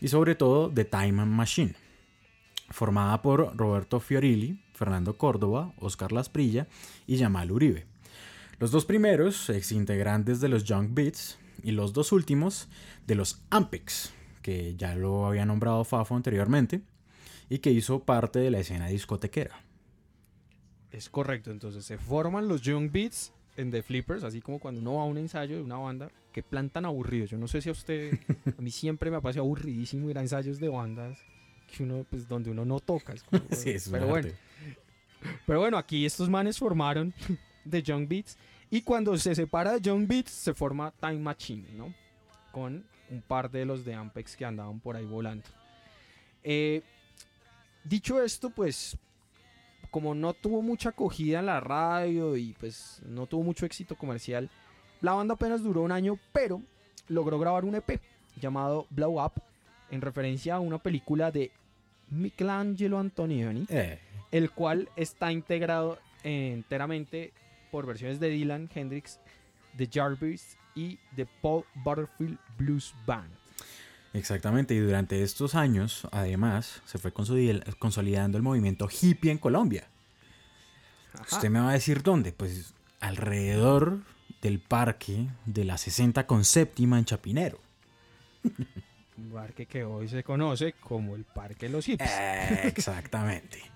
y 0.00 0.08
sobre 0.08 0.34
todo 0.34 0.70
de 0.70 0.84
Time 0.84 1.24
Machine, 1.26 1.74
formada 2.70 3.20
por 3.20 3.56
Roberto 3.56 4.00
Fiorilli, 4.00 4.58
Fernando 4.72 5.18
Córdoba, 5.18 5.74
Oscar 5.76 6.12
Lasprilla 6.12 6.66
y 7.06 7.16
Yamal 7.16 7.52
Uribe. 7.52 7.91
Los 8.62 8.70
dos 8.70 8.84
primeros, 8.84 9.50
ex 9.50 9.72
integrantes 9.72 10.40
de 10.40 10.48
los 10.48 10.62
Junk 10.64 10.90
Beats, 10.94 11.36
y 11.64 11.72
los 11.72 11.92
dos 11.92 12.12
últimos 12.12 12.68
de 13.08 13.16
los 13.16 13.42
Ampex, 13.50 14.14
que 14.40 14.76
ya 14.76 14.94
lo 14.94 15.26
había 15.26 15.44
nombrado 15.44 15.82
Fafo 15.82 16.14
anteriormente, 16.14 16.80
y 17.48 17.58
que 17.58 17.72
hizo 17.72 18.04
parte 18.04 18.38
de 18.38 18.52
la 18.52 18.60
escena 18.60 18.86
discotequera. 18.86 19.64
Es 20.92 21.10
correcto, 21.10 21.50
entonces 21.50 21.84
se 21.84 21.98
forman 21.98 22.46
los 22.46 22.62
Young 22.62 22.92
Beats 22.92 23.32
en 23.56 23.72
The 23.72 23.82
Flippers, 23.82 24.22
así 24.22 24.40
como 24.40 24.60
cuando 24.60 24.80
uno 24.80 24.94
va 24.94 25.02
a 25.02 25.06
un 25.06 25.18
ensayo 25.18 25.56
de 25.56 25.62
una 25.62 25.78
banda, 25.78 26.12
que 26.32 26.44
plantan 26.44 26.84
aburridos. 26.84 27.30
Yo 27.30 27.38
no 27.38 27.48
sé 27.48 27.60
si 27.62 27.68
a 27.68 27.72
usted, 27.72 28.16
a 28.56 28.62
mí 28.62 28.70
siempre 28.70 29.10
me 29.10 29.16
ha 29.16 29.20
parecido 29.20 29.42
aburridísimo 29.42 30.08
ir 30.08 30.18
a 30.18 30.20
ensayos 30.20 30.60
de 30.60 30.68
bandas 30.68 31.18
que 31.66 31.82
uno, 31.82 32.06
pues, 32.08 32.28
donde 32.28 32.50
uno 32.52 32.64
no 32.64 32.78
toca. 32.78 33.12
sí, 33.50 33.70
es 33.70 33.88
pero 33.88 34.06
bueno, 34.06 34.28
pero 35.48 35.58
bueno, 35.58 35.78
aquí 35.78 36.06
estos 36.06 36.30
manes 36.30 36.60
formaron 36.60 37.12
The 37.68 37.82
Young 37.82 38.08
Beats 38.08 38.36
y 38.70 38.82
cuando 38.82 39.16
se 39.16 39.34
separa 39.34 39.72
de 39.72 39.80
Young 39.80 40.06
Beats 40.06 40.30
se 40.30 40.54
forma 40.54 40.92
Time 41.00 41.18
Machine, 41.18 41.68
¿no? 41.76 41.92
Con 42.52 42.84
un 43.10 43.20
par 43.22 43.50
de 43.50 43.64
los 43.64 43.84
de 43.84 43.94
Ampex 43.94 44.36
que 44.36 44.44
andaban 44.44 44.80
por 44.80 44.96
ahí 44.96 45.04
volando. 45.04 45.44
Eh, 46.42 46.82
dicho 47.84 48.22
esto, 48.22 48.50
pues 48.50 48.96
como 49.90 50.14
no 50.14 50.32
tuvo 50.32 50.62
mucha 50.62 50.88
acogida 50.88 51.40
en 51.40 51.46
la 51.46 51.60
radio 51.60 52.34
y 52.36 52.54
pues 52.58 53.02
no 53.04 53.26
tuvo 53.26 53.42
mucho 53.42 53.66
éxito 53.66 53.94
comercial, 53.94 54.48
la 55.02 55.12
banda 55.12 55.34
apenas 55.34 55.62
duró 55.62 55.82
un 55.82 55.92
año, 55.92 56.18
pero 56.32 56.62
logró 57.08 57.38
grabar 57.38 57.66
un 57.66 57.74
EP 57.74 58.00
llamado 58.40 58.86
Blow 58.88 59.22
Up 59.22 59.34
en 59.90 60.00
referencia 60.00 60.54
a 60.54 60.60
una 60.60 60.78
película 60.78 61.30
de 61.30 61.50
Michelangelo 62.08 62.98
Antonioni, 62.98 63.66
eh. 63.68 63.98
el 64.30 64.50
cual 64.50 64.88
está 64.96 65.30
integrado 65.30 65.98
enteramente 66.24 67.32
por 67.72 67.86
versiones 67.86 68.20
de 68.20 68.28
Dylan 68.28 68.70
Hendrix, 68.72 69.18
de 69.72 69.88
Jarvis 69.90 70.56
y 70.76 70.98
de 71.16 71.26
Paul 71.40 71.64
Butterfield 71.74 72.38
Blues 72.58 72.94
Band. 73.06 73.32
Exactamente, 74.12 74.74
y 74.74 74.78
durante 74.78 75.22
estos 75.22 75.54
años, 75.54 76.06
además, 76.12 76.82
se 76.84 76.98
fue 76.98 77.12
consolidando 77.12 78.36
el 78.36 78.44
movimiento 78.44 78.88
hippie 78.88 79.32
en 79.32 79.38
Colombia. 79.38 79.88
Usted 81.30 81.48
me 81.48 81.60
va 81.60 81.70
a 81.70 81.72
decir 81.72 82.02
dónde, 82.02 82.32
pues 82.32 82.74
alrededor 83.00 84.00
del 84.42 84.60
parque 84.60 85.28
de 85.46 85.64
la 85.64 85.78
60 85.78 86.26
con 86.26 86.44
séptima 86.44 86.98
en 86.98 87.06
Chapinero. 87.06 87.58
Un 89.16 89.30
parque 89.32 89.64
que 89.66 89.84
hoy 89.84 90.08
se 90.08 90.22
conoce 90.22 90.74
como 90.74 91.14
el 91.14 91.24
Parque 91.24 91.66
de 91.66 91.72
los 91.72 91.86
Hippies. 91.86 92.10
exactamente. 92.64 93.71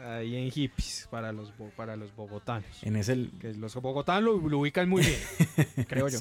Ahí 0.00 0.36
en 0.36 0.50
hippies 0.50 1.08
para 1.10 1.32
los, 1.32 1.52
para 1.76 1.96
los 1.96 2.14
bogotanos. 2.14 2.82
En 2.82 2.96
ese... 2.96 3.28
Que 3.40 3.54
los 3.54 3.74
bogotanos 3.74 4.42
lo, 4.42 4.58
ubican 4.58 4.88
muy 4.88 5.02
bien, 5.02 5.86
creo 5.88 6.08
yo. 6.08 6.18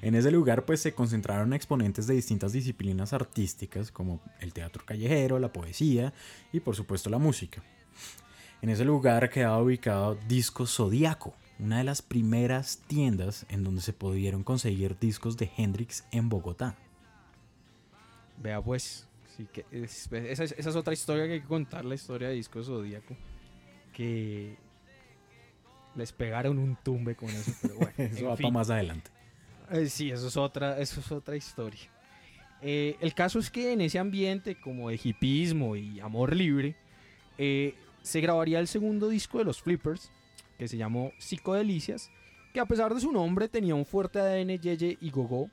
En 0.00 0.14
ese 0.14 0.30
lugar 0.30 0.64
pues 0.64 0.80
se 0.80 0.92
concentraron 0.92 1.52
exponentes 1.52 2.06
de 2.06 2.14
distintas 2.14 2.52
disciplinas 2.52 3.12
artísticas 3.12 3.90
como 3.90 4.20
el 4.40 4.52
teatro 4.52 4.84
callejero, 4.84 5.38
la 5.38 5.52
poesía 5.52 6.12
y 6.52 6.60
por 6.60 6.76
supuesto 6.76 7.10
la 7.10 7.18
música. 7.18 7.62
En 8.60 8.68
ese 8.68 8.84
lugar 8.84 9.28
quedaba 9.30 9.60
ubicado 9.60 10.16
Disco 10.28 10.66
Zodíaco, 10.66 11.34
una 11.58 11.78
de 11.78 11.84
las 11.84 12.02
primeras 12.02 12.78
tiendas 12.86 13.46
en 13.48 13.64
donde 13.64 13.82
se 13.82 13.92
pudieron 13.92 14.44
conseguir 14.44 14.98
discos 14.98 15.36
de 15.36 15.50
Hendrix 15.56 16.04
en 16.12 16.28
Bogotá. 16.28 16.76
Vea 18.38 18.62
pues, 18.62 19.06
que 19.52 19.64
esa, 19.70 20.44
es, 20.44 20.76
otra 20.76 20.92
historia 20.92 21.26
que 21.26 21.32
hay 21.34 21.40
que 21.40 21.46
contar, 21.46 21.84
la 21.84 21.94
historia 21.94 22.28
de 22.28 22.34
Disco 22.34 22.62
Zodíaco. 22.62 23.16
Que 23.92 24.56
les 25.94 26.12
pegaron 26.12 26.58
un 26.58 26.76
tumbe 26.76 27.14
con 27.14 27.28
eso, 27.28 27.52
pero 27.60 27.74
bueno. 27.76 27.92
eso 27.96 28.26
va 28.26 28.36
para 28.36 28.50
más 28.50 28.70
adelante. 28.70 29.10
Eh, 29.70 29.86
sí, 29.86 30.10
eso 30.10 30.28
es 30.28 30.36
otra, 30.36 30.78
eso 30.78 31.00
es 31.00 31.12
otra 31.12 31.36
historia. 31.36 31.90
Eh, 32.60 32.96
el 33.00 33.14
caso 33.14 33.38
es 33.38 33.50
que 33.50 33.72
en 33.72 33.80
ese 33.80 33.98
ambiente 33.98 34.60
como 34.60 34.90
de 34.90 35.00
hipismo 35.02 35.76
y 35.76 35.98
amor 36.00 36.34
libre, 36.36 36.76
eh, 37.38 37.74
se 38.02 38.20
grabaría 38.20 38.60
el 38.60 38.68
segundo 38.68 39.08
disco 39.08 39.38
de 39.38 39.44
los 39.44 39.60
Flippers, 39.60 40.10
que 40.58 40.68
se 40.68 40.76
llamó 40.76 41.12
Psicodelicias, 41.18 42.10
que 42.52 42.60
a 42.60 42.66
pesar 42.66 42.94
de 42.94 43.00
su 43.00 43.10
nombre 43.10 43.48
tenía 43.48 43.74
un 43.74 43.86
fuerte 43.86 44.20
ADN 44.20 44.58
Yeye 44.58 44.98
y 45.00 45.10
Gogo, 45.10 45.50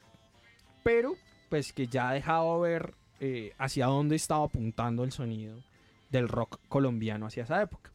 pero 0.84 1.16
pues 1.50 1.74
que 1.74 1.88
ya 1.88 2.12
dejaba 2.12 2.60
ver 2.60 2.94
eh, 3.20 3.54
hacia 3.58 3.88
dónde 3.88 4.16
estaba 4.16 4.46
apuntando 4.46 5.04
el 5.04 5.12
sonido 5.12 5.58
del 6.10 6.28
rock 6.28 6.60
colombiano 6.68 7.26
hacia 7.26 7.44
esa 7.44 7.62
época. 7.62 7.92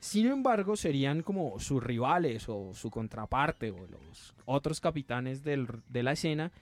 Sin 0.00 0.26
embargo, 0.26 0.76
serían 0.76 1.22
como 1.22 1.58
sus 1.58 1.82
rivales 1.82 2.48
o 2.48 2.72
su 2.74 2.90
contraparte 2.90 3.70
o 3.70 3.86
los 3.86 4.34
otros 4.44 4.80
capitanes 4.80 5.42
de 5.42 6.02
la 6.02 6.12
escena 6.12 6.52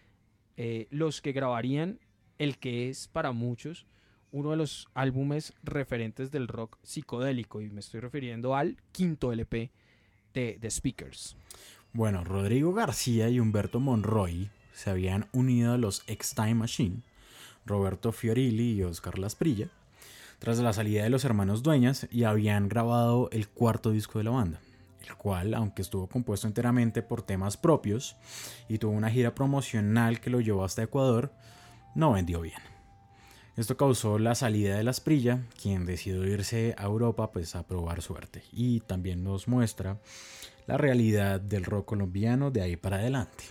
eh, 0.57 0.87
los 0.91 1.21
que 1.21 1.33
grabarían 1.33 1.99
el 2.39 2.59
que 2.59 2.89
es 2.89 3.09
para 3.09 3.33
muchos 3.33 3.87
uno 4.31 4.51
de 4.51 4.57
los 4.57 4.89
álbumes 4.95 5.53
referentes 5.63 6.31
del 6.31 6.49
rock 6.49 6.79
psicodélico 6.83 7.61
y 7.61 7.71
me 7.71 7.81
estoy 7.81 8.01
refiriendo 8.01 8.57
al 8.57 8.77
quinto 8.93 9.33
LP 9.33 9.71
de 10.33 10.59
The 10.61 10.71
Speakers. 10.71 11.37
Bueno, 11.93 12.25
Rodrigo 12.25 12.73
García 12.73 13.29
y 13.29 13.39
Humberto 13.39 13.79
Monroy 13.79 14.51
se 14.73 14.91
habían 14.91 15.27
unido 15.33 15.75
a 15.75 15.79
los 15.79 16.03
X-Time 16.09 16.55
Machine 16.55 17.03
Roberto 17.67 18.13
Fiorilli 18.13 18.73
y 18.73 18.83
Oscar 18.83 19.19
Lasprilla, 19.19 19.69
tras 20.39 20.59
la 20.59 20.73
salida 20.73 21.03
de 21.03 21.11
los 21.11 21.25
hermanos 21.25 21.63
Dueñas 21.63 22.07
y 22.11 22.25
habían 22.25 22.69
grabado 22.69 23.29
el 23.33 23.49
cuarto 23.49 23.91
disco 23.91 24.19
de 24.19 24.25
la 24.25 24.31
banda, 24.31 24.61
el 25.07 25.15
cual, 25.17 25.55
aunque 25.55 25.83
estuvo 25.83 26.07
compuesto 26.07 26.47
enteramente 26.47 27.03
por 27.03 27.23
temas 27.23 27.57
propios 27.57 28.17
y 28.69 28.79
tuvo 28.79 28.93
una 28.93 29.11
gira 29.11 29.35
promocional 29.35 30.21
que 30.21 30.31
lo 30.31 30.41
llevó 30.41 30.65
hasta 30.65 30.83
Ecuador, 30.83 31.33
no 31.95 32.13
vendió 32.13 32.41
bien. 32.41 32.61
Esto 33.57 33.77
causó 33.77 34.19
la 34.19 34.35
salida 34.35 34.77
de 34.77 34.83
Lasprilla, 34.83 35.43
quien 35.63 35.87
decidió 35.87 36.25
irse 36.27 36.75
a 36.77 36.85
Europa 36.85 37.31
pues, 37.31 37.55
a 37.55 37.65
probar 37.65 38.03
suerte. 38.03 38.43
Y 38.53 38.81
también 38.81 39.23
nos 39.23 39.47
muestra 39.47 40.01
la 40.67 40.77
realidad 40.77 41.41
del 41.41 41.65
rock 41.65 41.87
colombiano 41.87 42.51
de 42.51 42.63
ahí 42.63 42.77
para 42.77 42.97
adelante. 42.97 43.45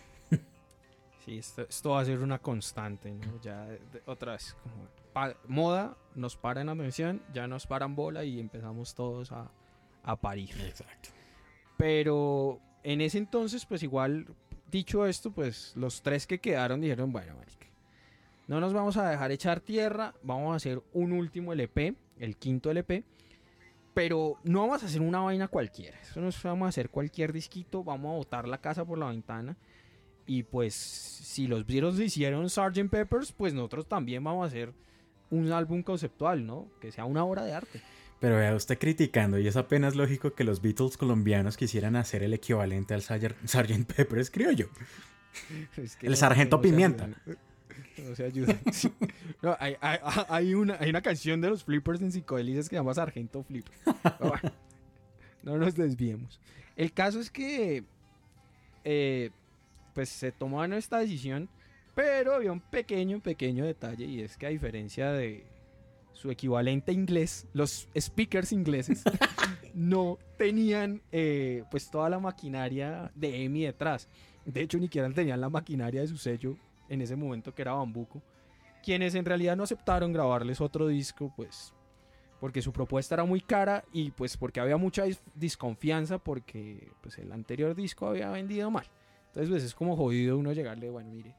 Sí, 1.25 1.37
esto, 1.37 1.91
va 1.91 2.01
a 2.01 2.05
ser 2.05 2.19
una 2.19 2.39
constante, 2.39 3.13
¿no? 3.13 3.39
Ya 3.41 3.67
otra 4.05 4.33
vez, 4.33 4.55
como 4.61 5.33
moda, 5.47 5.95
nos 6.15 6.35
paran 6.35 6.67
atención, 6.69 7.21
ya 7.33 7.47
nos 7.47 7.65
paran 7.65 7.95
bola 7.95 8.25
y 8.25 8.39
empezamos 8.39 8.93
todos 8.93 9.31
a, 9.31 9.49
a 10.03 10.15
parir. 10.17 10.49
Exacto. 10.61 11.09
Pero 11.77 12.59
en 12.83 12.99
ese 12.99 13.19
entonces, 13.19 13.65
pues 13.65 13.83
igual, 13.83 14.27
dicho 14.69 15.05
esto, 15.05 15.31
pues 15.31 15.73
los 15.77 16.01
tres 16.01 16.27
que 16.27 16.39
quedaron 16.39 16.81
dijeron, 16.81 17.11
bueno, 17.11 17.35
marica, 17.37 17.67
no 18.47 18.59
nos 18.59 18.73
vamos 18.73 18.97
a 18.97 19.09
dejar 19.09 19.31
echar 19.31 19.61
tierra, 19.61 20.13
vamos 20.23 20.53
a 20.53 20.55
hacer 20.57 20.81
un 20.91 21.13
último 21.13 21.53
LP, 21.53 21.95
el 22.19 22.35
quinto 22.35 22.69
LP, 22.69 23.05
pero 23.93 24.39
no 24.43 24.61
vamos 24.61 24.83
a 24.83 24.87
hacer 24.87 25.01
una 25.01 25.21
vaina 25.21 25.47
cualquiera, 25.47 25.97
eso 26.01 26.19
no 26.19 26.29
vamos 26.43 26.65
a 26.65 26.69
hacer 26.69 26.89
cualquier 26.89 27.31
disquito, 27.31 27.83
vamos 27.83 28.11
a 28.11 28.17
botar 28.17 28.47
la 28.47 28.57
casa 28.57 28.83
por 28.83 28.97
la 28.97 29.07
ventana. 29.07 29.55
Y 30.25 30.43
pues 30.43 30.73
si 30.73 31.47
los 31.47 31.65
Beatles 31.65 31.99
hicieron 31.99 32.49
Sgt. 32.49 32.89
Peppers, 32.89 33.31
pues 33.31 33.53
nosotros 33.53 33.87
también 33.87 34.23
vamos 34.23 34.43
a 34.43 34.47
hacer 34.47 34.73
un 35.29 35.51
álbum 35.51 35.83
conceptual, 35.83 36.45
¿no? 36.45 36.67
Que 36.79 36.91
sea 36.91 37.05
una 37.05 37.23
obra 37.23 37.43
de 37.43 37.53
arte. 37.53 37.81
Pero 38.19 38.37
vea 38.37 38.55
usted 38.55 38.77
criticando, 38.77 39.37
y 39.37 39.47
es 39.47 39.57
apenas 39.57 39.95
lógico 39.95 40.33
que 40.33 40.45
los 40.45 40.61
Beatles 40.61 40.95
colombianos 40.95 41.57
quisieran 41.57 41.97
hacer 41.97 42.23
el 42.23 42.33
equivalente 42.33 42.93
al 42.93 43.01
Sgt. 43.01 43.85
Peppers 43.95 44.31
criollo. 44.31 44.69
el 46.01 46.15
Sargento 46.15 46.61
Pimienta. 46.61 47.09
No 47.97 48.15
se 48.15 48.23
ayuda. 48.23 48.57
hay, 50.29 50.53
una, 50.53 50.77
hay 50.79 50.89
una 50.89 51.01
canción 51.01 51.41
de 51.41 51.49
los 51.49 51.63
Flippers 51.63 52.01
en 52.01 52.11
psicodélicas 52.11 52.69
que 52.69 52.75
se 52.75 52.79
llama 52.79 52.93
Sargento 52.93 53.43
Flip. 53.43 53.65
no 55.43 55.57
nos 55.57 55.75
desviemos. 55.75 56.39
El 56.75 56.93
caso 56.93 57.19
es 57.19 57.29
que 57.29 57.83
eh, 58.83 59.31
pues 59.93 60.09
se 60.09 60.31
tomó 60.31 60.63
esta 60.63 60.99
decisión, 60.99 61.49
pero 61.95 62.33
había 62.33 62.51
un 62.51 62.61
pequeño, 62.61 63.19
pequeño 63.19 63.65
detalle 63.65 64.05
y 64.05 64.21
es 64.21 64.37
que 64.37 64.47
a 64.47 64.49
diferencia 64.49 65.11
de 65.11 65.45
su 66.13 66.31
equivalente 66.31 66.91
inglés, 66.91 67.47
los 67.53 67.89
speakers 67.97 68.51
ingleses 68.51 69.03
no 69.73 70.17
tenían 70.37 71.01
eh, 71.11 71.63
pues 71.69 71.89
toda 71.89 72.09
la 72.09 72.19
maquinaria 72.19 73.11
de 73.15 73.43
EMI 73.43 73.63
detrás. 73.63 74.07
De 74.45 74.61
hecho, 74.61 74.77
ni 74.77 74.85
siquiera 74.85 75.09
tenían 75.09 75.41
la 75.41 75.49
maquinaria 75.49 76.01
de 76.01 76.07
su 76.07 76.17
sello 76.17 76.57
en 76.89 77.01
ese 77.01 77.15
momento 77.15 77.53
que 77.53 77.61
era 77.61 77.73
Bambuco. 77.73 78.21
Quienes 78.83 79.15
en 79.15 79.25
realidad 79.25 79.55
no 79.55 79.63
aceptaron 79.63 80.13
grabarles 80.13 80.61
otro 80.61 80.87
disco, 80.87 81.33
pues 81.35 81.73
porque 82.39 82.61
su 82.61 82.73
propuesta 82.73 83.15
era 83.15 83.23
muy 83.23 83.39
cara 83.39 83.85
y 83.93 84.11
pues 84.11 84.35
porque 84.35 84.59
había 84.59 84.75
mucha 84.75 85.05
desconfianza 85.33 86.17
porque 86.17 86.91
pues 87.01 87.17
el 87.17 87.31
anterior 87.31 87.73
disco 87.73 88.07
había 88.07 88.29
vendido 88.31 88.69
mal. 88.69 88.85
Entonces 89.33 89.49
pues 89.49 89.63
es 89.63 89.73
como 89.73 89.97
jodido 89.97 90.37
uno 90.37 90.53
llegarle, 90.53 90.91
bueno, 90.91 91.09
mire, 91.09 91.33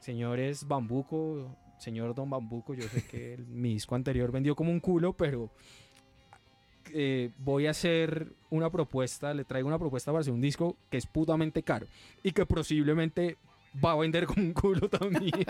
señores 0.00 0.66
Bambuco, 0.66 1.56
señor 1.78 2.12
Don 2.12 2.28
Bambuco, 2.28 2.74
yo 2.74 2.82
sé 2.88 3.06
que 3.06 3.38
mi 3.48 3.74
disco 3.74 3.94
anterior 3.94 4.32
vendió 4.32 4.56
como 4.56 4.72
un 4.72 4.80
culo, 4.80 5.12
pero 5.12 5.48
eh, 6.92 7.30
voy 7.38 7.68
a 7.68 7.70
hacer 7.70 8.32
una 8.50 8.70
propuesta, 8.70 9.32
le 9.34 9.44
traigo 9.44 9.68
una 9.68 9.78
propuesta 9.78 10.10
para 10.10 10.22
hacer 10.22 10.32
un 10.32 10.40
disco 10.40 10.76
que 10.90 10.96
es 10.96 11.06
putamente 11.06 11.62
caro 11.62 11.86
y 12.24 12.32
que 12.32 12.44
posiblemente 12.44 13.36
va 13.84 13.92
a 13.92 13.96
vender 13.96 14.26
como 14.26 14.42
un 14.42 14.52
culo 14.52 14.88
también. 14.88 15.32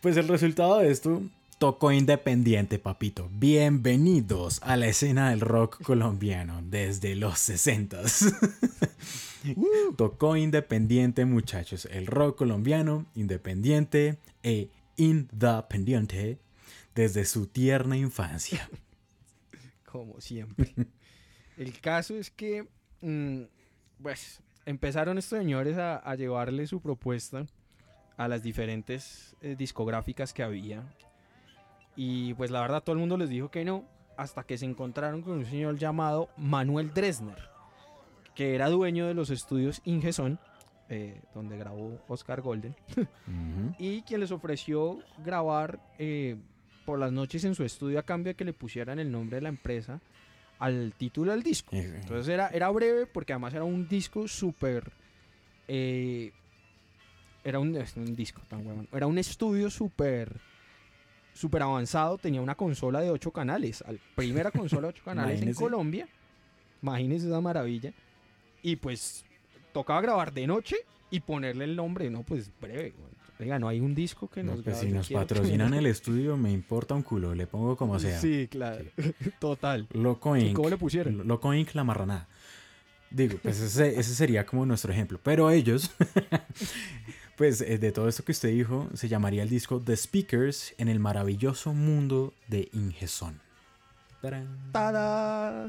pues 0.00 0.16
el 0.16 0.26
resultado 0.26 0.78
de 0.78 0.90
esto 0.90 1.22
tocó 1.58 1.92
independiente, 1.92 2.80
papito. 2.80 3.30
Bienvenidos 3.34 4.58
a 4.64 4.76
la 4.76 4.88
escena 4.88 5.30
del 5.30 5.42
rock 5.42 5.80
colombiano 5.80 6.60
desde 6.64 7.14
los 7.14 7.38
60 9.54 9.60
Tocó 9.96 10.36
independiente, 10.36 11.24
muchachos. 11.24 11.86
El 11.90 12.06
rock 12.06 12.38
colombiano, 12.38 13.06
independiente 13.14 14.18
e 14.42 14.70
independiente 14.96 16.38
desde 16.94 17.24
su 17.24 17.46
tierna 17.46 17.96
infancia. 17.96 18.68
Como 19.84 20.20
siempre. 20.20 20.74
El 21.56 21.80
caso 21.80 22.16
es 22.16 22.30
que, 22.30 22.66
mm, 23.00 23.42
pues, 24.02 24.40
empezaron 24.64 25.18
estos 25.18 25.38
señores 25.38 25.76
a, 25.78 26.14
llevarle 26.16 26.66
su 26.66 26.80
propuesta 26.80 27.46
a 28.16 28.28
las 28.28 28.42
diferentes 28.42 29.36
eh, 29.40 29.54
discográficas 29.56 30.32
que 30.32 30.42
había. 30.42 30.82
Y 31.94 32.34
pues 32.34 32.50
la 32.50 32.60
verdad 32.60 32.82
todo 32.82 32.94
el 32.94 33.00
mundo 33.00 33.16
les 33.16 33.30
dijo 33.30 33.50
que 33.50 33.64
no, 33.64 33.84
hasta 34.18 34.42
que 34.42 34.58
se 34.58 34.66
encontraron 34.66 35.22
con 35.22 35.38
un 35.38 35.46
señor 35.46 35.78
llamado 35.78 36.28
Manuel 36.36 36.92
Dresner 36.92 37.55
que 38.36 38.54
era 38.54 38.68
dueño 38.68 39.08
de 39.08 39.14
los 39.14 39.30
estudios 39.30 39.80
Ingeson, 39.84 40.38
eh, 40.88 41.20
donde 41.34 41.56
grabó 41.56 41.98
Oscar 42.06 42.42
Golden, 42.42 42.76
y 43.78 44.02
quien 44.02 44.20
les 44.20 44.30
ofreció 44.30 45.00
grabar 45.24 45.80
eh, 45.98 46.36
por 46.84 47.00
las 47.00 47.10
noches 47.10 47.42
en 47.44 47.56
su 47.56 47.64
estudio 47.64 47.98
a 47.98 48.04
cambio 48.04 48.30
de 48.32 48.36
que 48.36 48.44
le 48.44 48.52
pusieran 48.52 49.00
el 49.00 49.10
nombre 49.10 49.38
de 49.38 49.42
la 49.42 49.48
empresa 49.48 50.00
al 50.58 50.92
título 50.96 51.32
del 51.32 51.42
disco. 51.42 51.74
Entonces 51.74 52.28
era, 52.28 52.48
era 52.48 52.70
breve 52.70 53.06
porque 53.06 53.32
además 53.32 53.54
era 53.54 53.64
un 53.64 53.88
disco 53.88 54.28
súper... 54.28 54.92
Eh, 55.66 56.30
era 57.42 57.58
un, 57.60 57.72
disco 58.16 58.42
tan 58.48 58.64
bueno. 58.64 58.86
Era 58.92 59.06
un 59.06 59.18
estudio 59.18 59.70
súper 59.70 60.40
súper 61.32 61.62
avanzado. 61.62 62.18
Tenía 62.18 62.40
una 62.40 62.56
consola 62.56 63.00
de 63.00 63.10
8 63.10 63.30
canales. 63.30 63.84
primera 64.14 64.50
consola 64.50 64.82
de 64.82 64.88
8 64.88 65.04
canales 65.04 65.42
en 65.42 65.54
Colombia. 65.54 66.08
Imagínense 66.82 67.28
esa 67.28 67.40
maravilla. 67.40 67.92
Y 68.66 68.74
pues 68.74 69.24
tocaba 69.72 70.00
grabar 70.00 70.32
de 70.32 70.44
noche 70.48 70.74
y 71.08 71.20
ponerle 71.20 71.66
el 71.66 71.76
nombre, 71.76 72.10
no, 72.10 72.24
pues 72.24 72.50
breve. 72.60 72.94
Venga, 73.38 73.60
no 73.60 73.68
hay 73.68 73.78
un 73.78 73.94
disco 73.94 74.28
que 74.28 74.42
nos... 74.42 74.60
pues 74.60 74.78
si 74.78 74.88
nos 74.88 75.08
patrocinan 75.08 75.72
el 75.74 75.86
estudio, 75.86 76.36
me 76.36 76.50
importa 76.50 76.96
un 76.96 77.04
culo, 77.04 77.32
le 77.32 77.46
pongo 77.46 77.76
como 77.76 78.00
sea. 78.00 78.18
Sí, 78.18 78.48
claro, 78.50 78.84
total. 79.38 79.86
Loco 79.92 80.36
Inc. 80.36 80.56
¿Cómo 80.56 80.68
le 80.68 80.76
pusieron? 80.78 81.28
Loco 81.28 81.54
Inc. 81.54 81.74
La 81.74 81.84
marranada. 81.84 82.26
Digo, 83.08 83.38
pues 83.40 83.60
ese, 83.60 84.00
ese 84.00 84.16
sería 84.16 84.44
como 84.44 84.66
nuestro 84.66 84.92
ejemplo. 84.92 85.20
Pero 85.22 85.48
ellos, 85.48 85.92
pues 87.36 87.60
eh, 87.60 87.78
de 87.78 87.92
todo 87.92 88.08
esto 88.08 88.24
que 88.24 88.32
usted 88.32 88.48
dijo, 88.48 88.88
se 88.94 89.06
llamaría 89.06 89.44
el 89.44 89.48
disco 89.48 89.80
The 89.80 89.96
Speakers 89.96 90.74
en 90.76 90.88
el 90.88 90.98
maravilloso 90.98 91.72
mundo 91.72 92.34
de 92.48 92.68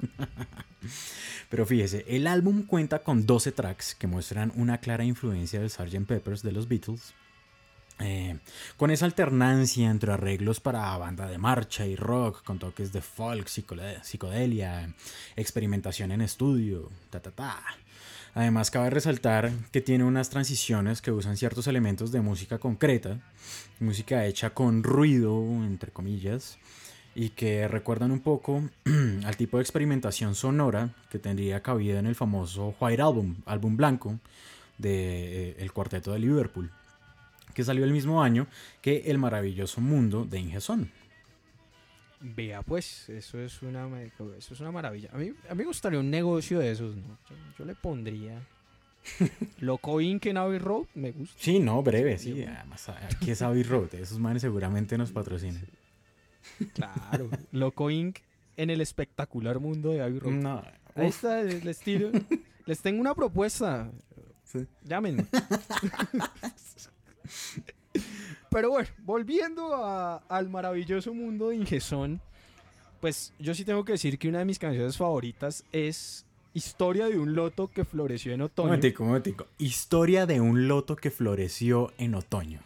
Pero 1.50 1.66
fíjese, 1.66 2.06
el 2.08 2.28
álbum 2.28 2.64
cuenta 2.64 3.00
con 3.00 3.26
12 3.26 3.52
tracks 3.52 3.96
que 3.96 4.08
muestran 4.08 4.52
una 4.56 4.80
clara 4.80 5.04
influencia 5.04 5.60
del 5.60 5.70
Sgt. 5.70 6.06
Peppers 6.08 6.44
de 6.44 6.52
los 6.52 6.68
Beatles. 6.68 7.14
Eh, 8.00 8.38
con 8.76 8.92
esa 8.92 9.06
alternancia 9.06 9.90
entre 9.90 10.12
arreglos 10.12 10.60
para 10.60 10.96
banda 10.98 11.26
de 11.26 11.40
marcha 11.40 11.86
y 11.88 11.96
rock, 11.96 12.44
con 12.44 12.60
toques 12.60 12.94
de 12.94 13.02
folk, 13.02 13.48
psicodelia, 13.48 14.94
experimentación 15.36 16.12
en 16.12 16.22
estudio, 16.22 16.92
ta 17.10 17.20
ta 17.20 17.32
ta. 17.32 17.64
Además, 18.36 18.70
cabe 18.70 18.92
resaltar 18.92 19.52
que 19.72 19.82
tiene 19.82 20.04
unas 20.04 20.30
transiciones 20.30 21.02
que 21.02 21.12
usan 21.12 21.38
ciertos 21.38 21.66
elementos 21.66 22.12
de 22.12 22.22
música 22.22 22.60
concreta, 22.60 23.20
música 23.80 24.28
hecha 24.28 24.52
con 24.52 24.84
ruido, 24.84 25.42
entre 25.66 25.92
comillas, 25.92 26.60
y 27.18 27.30
que 27.30 27.68
recuerdan 27.68 28.12
un 28.12 28.20
poco 28.20 28.62
al 29.26 29.36
tipo 29.38 29.58
de 29.58 29.64
experimentación 29.64 30.36
sonora 30.36 30.92
que 31.10 31.18
tendría 31.18 31.64
cabida 31.64 31.98
en 31.98 32.06
el 32.06 32.14
famoso 32.14 32.76
White 32.80 33.02
Album, 33.02 33.38
álbum 33.48 33.76
blanco 33.76 34.20
de 34.78 35.50
eh, 35.50 35.56
el 35.58 35.74
cuarteto 35.74 36.14
de 36.14 36.20
Liverpool, 36.20 36.70
que 37.56 37.64
salió 37.64 37.86
el 37.86 37.92
mismo 37.92 38.22
año 38.22 38.46
que 38.84 39.02
El 39.08 39.18
maravilloso 39.18 39.82
mundo 39.82 40.26
de 40.26 40.40
Ingeson. 40.40 40.92
Vea 42.22 42.62
pues, 42.62 43.10
eso 43.10 43.40
es 43.40 43.64
una 43.64 43.88
eso 44.04 44.54
es 44.54 44.60
una 44.60 44.72
maravilla. 44.72 45.10
A 45.12 45.18
mí, 45.18 45.32
a 45.50 45.56
mí 45.56 45.58
me 45.58 45.66
gustaría 45.66 46.00
un 46.00 46.12
negocio 46.12 46.60
de 46.60 46.72
esos, 46.72 46.96
¿no? 46.96 47.18
Yo, 47.58 47.66
le 47.66 47.74
pondría 47.74 48.46
Loco 49.60 50.02
Inc. 50.02 50.28
en 50.28 50.38
Abbey 50.38 50.60
Road, 50.60 50.86
me 50.94 51.14
gusta. 51.14 51.36
Sí, 51.40 51.58
no, 51.58 51.82
breve, 51.82 52.20
sí. 52.20 52.44
Además, 52.44 52.90
aquí 52.90 53.32
es 53.32 53.42
Abbey 53.42 53.64
Road. 53.64 53.96
Esos 53.96 54.20
manes 54.20 54.44
seguramente 54.44 55.00
nos 55.00 55.12
patrocinan. 55.12 55.66
Claro. 56.74 57.30
Loco 57.52 57.90
Inc. 57.90 58.20
en 58.56 58.70
el 58.70 58.82
espectacular 58.82 59.60
mundo 59.60 59.92
de 59.92 60.02
Abbey 60.02 60.20
Road. 60.20 60.34
No. 60.34 60.64
Ahí 60.96 61.08
está 61.08 61.42
el 61.42 61.68
estilo. 61.68 62.12
Les 62.66 62.82
tengo 62.82 63.00
una 63.00 63.14
propuesta. 63.16 63.92
Sí. 64.44 64.66
Llámenme. 64.84 65.26
Pero 68.50 68.70
bueno, 68.70 68.90
volviendo 69.00 69.76
al 70.28 70.50
maravilloso 70.50 71.14
mundo 71.14 71.50
de 71.50 71.58
Ingesón, 71.58 72.22
pues 73.00 73.34
yo 73.40 73.54
sí 73.54 73.66
tengo 73.66 73.86
que 73.86 73.92
decir 73.94 74.18
que 74.18 74.28
una 74.28 74.40
de 74.40 74.46
mis 74.46 74.60
canciones 74.60 74.98
favoritas 74.98 75.64
es 75.72 76.26
Historia 76.54 77.08
de 77.08 77.20
un 77.20 77.36
loto 77.36 77.68
que 77.68 77.86
floreció 77.86 78.34
en 78.34 78.42
otoño. 78.42 78.74
Un 78.74 79.08
momentico, 79.08 79.46
Historia 79.60 80.26
de 80.26 80.42
un 80.42 80.68
loto 80.68 80.96
que 80.96 81.12
floreció 81.12 81.94
en 82.00 82.16
otoño. 82.16 82.62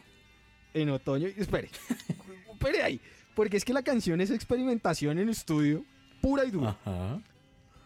En 0.74 0.90
otoño. 0.92 1.28
Espere. 1.28 1.70
espere 2.54 2.84
ahí. 2.84 3.02
Porque 3.36 3.58
es 3.58 3.66
que 3.66 3.74
la 3.74 3.84
canción 3.84 4.22
es 4.22 4.32
experimentación 4.32 5.20
en 5.20 5.30
estudio, 5.30 5.84
pura 6.22 6.46
y 6.46 6.52
dura. 6.52 6.78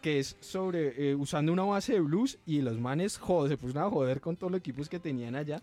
que 0.02 0.18
es 0.20 0.36
sobre 0.40 1.10
eh, 1.10 1.14
usando 1.14 1.52
una 1.52 1.64
base 1.64 1.94
de 1.94 2.00
blues 2.00 2.38
y 2.46 2.60
los 2.60 2.78
manes 2.78 3.18
joder, 3.18 3.50
se 3.50 3.56
pusieron 3.56 3.84
a 3.84 3.90
joder 3.90 4.20
con 4.20 4.36
todos 4.36 4.52
los 4.52 4.60
equipos 4.60 4.88
que 4.88 5.00
tenían 5.00 5.34
allá 5.34 5.60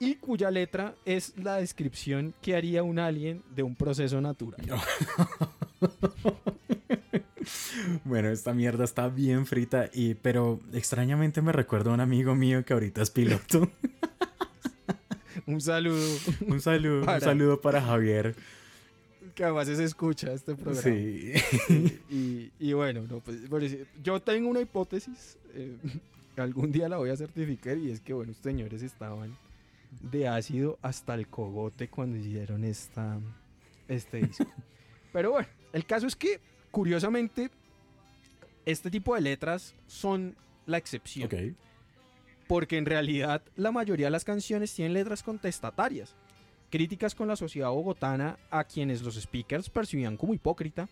y 0.00 0.16
cuya 0.16 0.50
letra 0.50 0.96
es 1.04 1.34
la 1.36 1.56
descripción 1.56 2.34
que 2.40 2.56
haría 2.56 2.82
un 2.82 2.98
alien 2.98 3.44
de 3.54 3.62
un 3.62 3.76
proceso 3.76 4.20
natural. 4.20 4.60
Bueno, 8.04 8.28
esta 8.28 8.52
mierda 8.52 8.84
está 8.84 9.08
bien 9.08 9.46
frita 9.46 9.88
y 9.92 10.14
pero 10.14 10.60
extrañamente 10.72 11.42
me 11.42 11.52
recuerda 11.52 11.90
a 11.90 11.94
un 11.94 12.00
amigo 12.00 12.34
mío 12.34 12.64
que 12.64 12.72
ahorita 12.72 13.02
es 13.02 13.10
piloto. 13.10 13.70
un 15.46 15.60
saludo. 15.60 16.06
Un 16.46 16.60
saludo, 16.60 17.12
un 17.12 17.20
saludo 17.20 17.60
para 17.60 17.80
Javier. 17.80 18.34
Que 19.34 19.44
además 19.44 19.66
se 19.66 19.84
escucha 19.84 20.32
este 20.32 20.54
programa. 20.54 20.82
Sí. 20.82 22.50
Y, 22.58 22.72
bueno, 22.72 23.02
pues, 23.24 23.76
yo 24.02 24.20
tengo 24.20 24.48
una 24.48 24.60
hipótesis. 24.60 25.38
Eh, 25.54 25.76
algún 26.36 26.72
día 26.72 26.88
la 26.88 26.96
voy 26.96 27.10
a 27.10 27.16
certificar 27.16 27.76
y 27.76 27.90
es 27.90 28.00
que, 28.00 28.12
bueno, 28.12 28.32
estos 28.32 28.44
señores 28.44 28.82
estaban 28.82 29.36
de 30.00 30.28
ácido 30.28 30.78
hasta 30.82 31.14
el 31.14 31.26
cogote 31.26 31.88
cuando 31.88 32.16
hicieron 32.16 32.64
esta, 32.64 33.18
este 33.88 34.18
disco. 34.18 34.46
Pero 35.12 35.32
bueno, 35.32 35.48
el 35.72 35.84
caso 35.84 36.06
es 36.06 36.16
que, 36.16 36.40
curiosamente, 36.70 37.50
este 38.64 38.90
tipo 38.90 39.14
de 39.14 39.20
letras 39.20 39.74
son 39.86 40.36
la 40.66 40.78
excepción. 40.78 41.28
Porque 42.46 42.78
en 42.78 42.86
realidad 42.86 43.42
la 43.56 43.70
mayoría 43.70 44.06
de 44.06 44.10
las 44.10 44.24
canciones 44.24 44.74
tienen 44.74 44.94
letras 44.94 45.22
contestatarias, 45.22 46.14
críticas 46.70 47.14
con 47.14 47.28
la 47.28 47.36
sociedad 47.36 47.70
bogotana 47.70 48.38
a 48.50 48.64
quienes 48.64 49.02
los 49.02 49.16
speakers 49.16 49.68
percibían 49.68 50.16
como 50.16 50.34
hipócrita, 50.34 50.88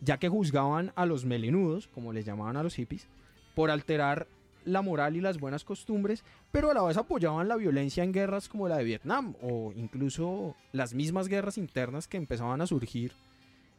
ya 0.00 0.18
que 0.18 0.28
juzgaban 0.28 0.92
a 0.94 1.06
los 1.06 1.24
melenudos, 1.24 1.88
como 1.88 2.12
les 2.12 2.24
llamaban 2.24 2.56
a 2.56 2.62
los 2.62 2.74
hippies, 2.74 3.08
por 3.54 3.70
alterar 3.70 4.26
la 4.64 4.82
moral 4.82 5.16
y 5.16 5.20
las 5.20 5.38
buenas 5.38 5.64
costumbres, 5.64 6.24
pero 6.52 6.70
a 6.70 6.74
la 6.74 6.82
vez 6.82 6.96
apoyaban 6.96 7.48
la 7.48 7.56
violencia 7.56 8.04
en 8.04 8.12
guerras 8.12 8.48
como 8.48 8.68
la 8.68 8.78
de 8.78 8.84
Vietnam 8.84 9.34
o 9.42 9.72
incluso 9.76 10.56
las 10.72 10.92
mismas 10.92 11.28
guerras 11.28 11.56
internas 11.56 12.08
que 12.08 12.16
empezaban 12.16 12.60
a 12.60 12.66
surgir 12.66 13.12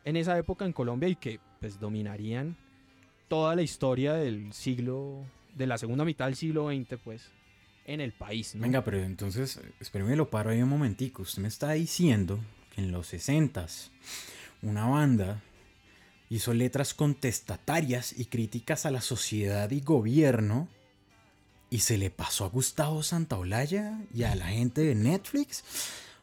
en 0.05 0.15
esa 0.15 0.38
época 0.38 0.65
en 0.65 0.73
Colombia 0.73 1.10
y 1.10 1.15
que 1.15 1.39
pues 1.60 1.79
dominarían 1.79 2.55
toda 3.27 3.55
la 3.55 3.62
historia 3.62 4.13
del 4.13 4.53
siglo, 4.53 5.25
de 5.55 5.67
la 5.67 5.77
segunda 5.77 6.05
mitad 6.05 6.25
del 6.25 6.36
siglo 6.36 6.69
XX 6.69 6.97
pues 7.03 7.31
en 7.88 8.02
el 8.02 8.12
país. 8.12 8.52
Venga, 8.56 8.84
pero 8.84 9.02
entonces, 9.02 9.60
espérame, 9.80 10.15
lo 10.15 10.30
paro 10.30 10.52
ahí 10.52 10.62
un 10.62 10.69
momentico. 10.69 11.23
Usted 11.23 11.41
me 11.41 11.47
está 11.47 11.71
diciendo 11.71 12.39
que 12.76 12.82
en 12.82 12.91
los 12.91 13.08
60 13.08 13.65
una 14.62 14.86
banda 14.86 15.41
hizo 16.30 16.54
letras 16.54 16.93
contestatarias 16.93 18.13
y 18.17 18.26
críticas 18.26 18.86
a 18.86 18.91
la 18.91 19.02
sociedad 19.02 19.71
y 19.71 19.82
gobierno 19.82 20.67
y 21.69 21.80
se 21.80 21.97
le 21.97 22.10
pasó 22.10 22.45
a 22.45 22.50
Gustavo 22.50 23.04
Santaolalla 23.04 24.00
y 24.13 24.23
a 24.23 24.36
la 24.36 24.47
gente 24.47 24.82
de 24.82 24.95
Netflix. 24.95 25.63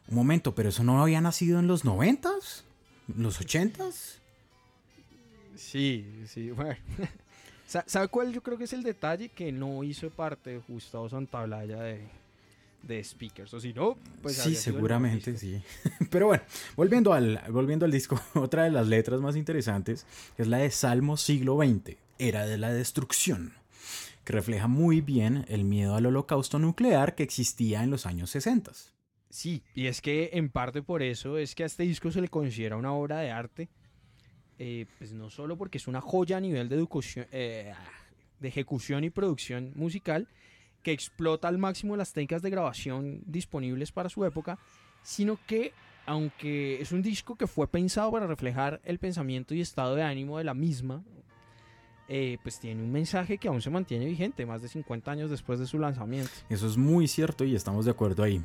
Un 0.07 0.15
momento, 0.15 0.53
pero 0.53 0.69
eso 0.69 0.83
no 0.83 1.01
había 1.01 1.21
nacido 1.21 1.59
en 1.59 1.67
los 1.67 1.83
noventas, 1.83 2.63
los 3.07 3.41
ochentas. 3.41 4.21
Sí, 5.55 6.23
sí, 6.27 6.51
bueno. 6.51 6.77
¿Sabe 7.65 8.07
cuál 8.07 8.31
yo 8.31 8.41
creo 8.41 8.57
que 8.57 8.65
es 8.65 8.73
el 8.73 8.83
detalle? 8.83 9.29
Que 9.29 9.51
no 9.51 9.83
hizo 9.83 10.09
parte 10.09 10.51
de 10.51 10.61
Gustavo 10.67 11.09
Santaolalla 11.09 11.81
de, 11.81 12.01
de 12.83 13.03
Speakers. 13.03 13.53
O 13.53 13.59
si 13.59 13.73
no, 13.73 13.97
pues. 14.21 14.37
Sí, 14.37 14.55
seguramente 14.55 15.37
sí. 15.37 15.61
Pero 16.11 16.27
bueno, 16.27 16.43
volviendo 16.75 17.13
al, 17.13 17.41
volviendo 17.49 17.85
al 17.85 17.91
disco, 17.91 18.19
otra 18.35 18.63
de 18.63 18.71
las 18.71 18.87
letras 18.87 19.19
más 19.21 19.35
interesantes 19.35 20.05
es 20.37 20.47
la 20.47 20.57
de 20.57 20.71
Salmo 20.71 21.17
siglo 21.17 21.57
XX, 21.57 21.97
Era 22.19 22.45
de 22.45 22.57
la 22.57 22.71
Destrucción 22.71 23.53
que 24.25 24.33
refleja 24.33 24.67
muy 24.67 25.01
bien 25.01 25.45
el 25.47 25.63
miedo 25.63 25.95
al 25.95 26.07
holocausto 26.07 26.59
nuclear 26.59 27.15
que 27.15 27.23
existía 27.23 27.83
en 27.83 27.91
los 27.91 28.05
años 28.05 28.31
60. 28.31 28.71
Sí, 29.29 29.61
y 29.75 29.85
es 29.85 30.01
que 30.01 30.31
en 30.33 30.49
parte 30.49 30.81
por 30.81 31.03
eso 31.03 31.37
es 31.37 31.55
que 31.55 31.63
a 31.63 31.67
este 31.67 31.83
disco 31.83 32.11
se 32.11 32.21
le 32.21 32.27
considera 32.27 32.75
una 32.75 32.91
obra 32.91 33.19
de 33.19 33.31
arte, 33.31 33.69
eh, 34.59 34.85
pues 34.97 35.13
no 35.13 35.29
solo 35.29 35.57
porque 35.57 35.77
es 35.77 35.87
una 35.87 36.01
joya 36.01 36.37
a 36.37 36.39
nivel 36.41 36.69
de, 36.69 36.87
eh, 37.31 37.73
de 38.39 38.47
ejecución 38.47 39.03
y 39.03 39.09
producción 39.09 39.71
musical, 39.75 40.27
que 40.83 40.91
explota 40.91 41.47
al 41.47 41.57
máximo 41.57 41.97
las 41.97 42.13
técnicas 42.13 42.41
de 42.41 42.49
grabación 42.49 43.21
disponibles 43.25 43.91
para 43.91 44.09
su 44.09 44.23
época, 44.23 44.59
sino 45.01 45.39
que 45.47 45.73
aunque 46.05 46.79
es 46.81 46.91
un 46.91 47.01
disco 47.01 47.35
que 47.35 47.47
fue 47.47 47.67
pensado 47.67 48.11
para 48.11 48.27
reflejar 48.27 48.79
el 48.83 48.99
pensamiento 48.99 49.55
y 49.55 49.61
estado 49.61 49.95
de 49.95 50.03
ánimo 50.03 50.37
de 50.37 50.43
la 50.43 50.53
misma, 50.53 51.03
eh, 52.07 52.37
pues 52.43 52.59
tiene 52.59 52.83
un 52.83 52.91
mensaje 52.91 53.39
que 53.39 53.47
aún 53.47 53.61
se 53.61 53.71
mantiene 53.71 54.05
vigente 54.05 54.45
más 54.45 54.61
de 54.61 54.67
50 54.67 55.09
años 55.09 55.31
después 55.31 55.57
de 55.59 55.65
su 55.65 55.79
lanzamiento. 55.79 56.31
Eso 56.49 56.67
es 56.67 56.77
muy 56.77 57.07
cierto 57.07 57.43
y 57.43 57.55
estamos 57.55 57.85
de 57.85 57.91
acuerdo 57.91 58.21
ahí. 58.21 58.43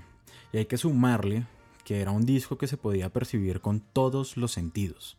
Y 0.52 0.58
hay 0.58 0.66
que 0.66 0.78
sumarle 0.78 1.44
que 1.84 2.00
era 2.00 2.10
un 2.10 2.24
disco 2.24 2.56
que 2.56 2.66
se 2.66 2.76
podía 2.76 3.10
percibir 3.10 3.60
con 3.60 3.80
todos 3.80 4.36
los 4.36 4.52
sentidos, 4.52 5.18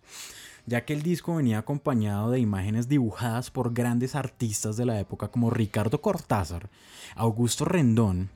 ya 0.65 0.85
que 0.85 0.93
el 0.93 1.01
disco 1.01 1.35
venía 1.35 1.59
acompañado 1.59 2.31
de 2.31 2.39
imágenes 2.39 2.87
dibujadas 2.87 3.51
por 3.51 3.73
grandes 3.73 4.15
artistas 4.15 4.77
de 4.77 4.85
la 4.85 4.99
época 4.99 5.29
como 5.29 5.49
Ricardo 5.49 6.01
Cortázar, 6.01 6.69
Augusto 7.15 7.65
Rendón 7.65 8.29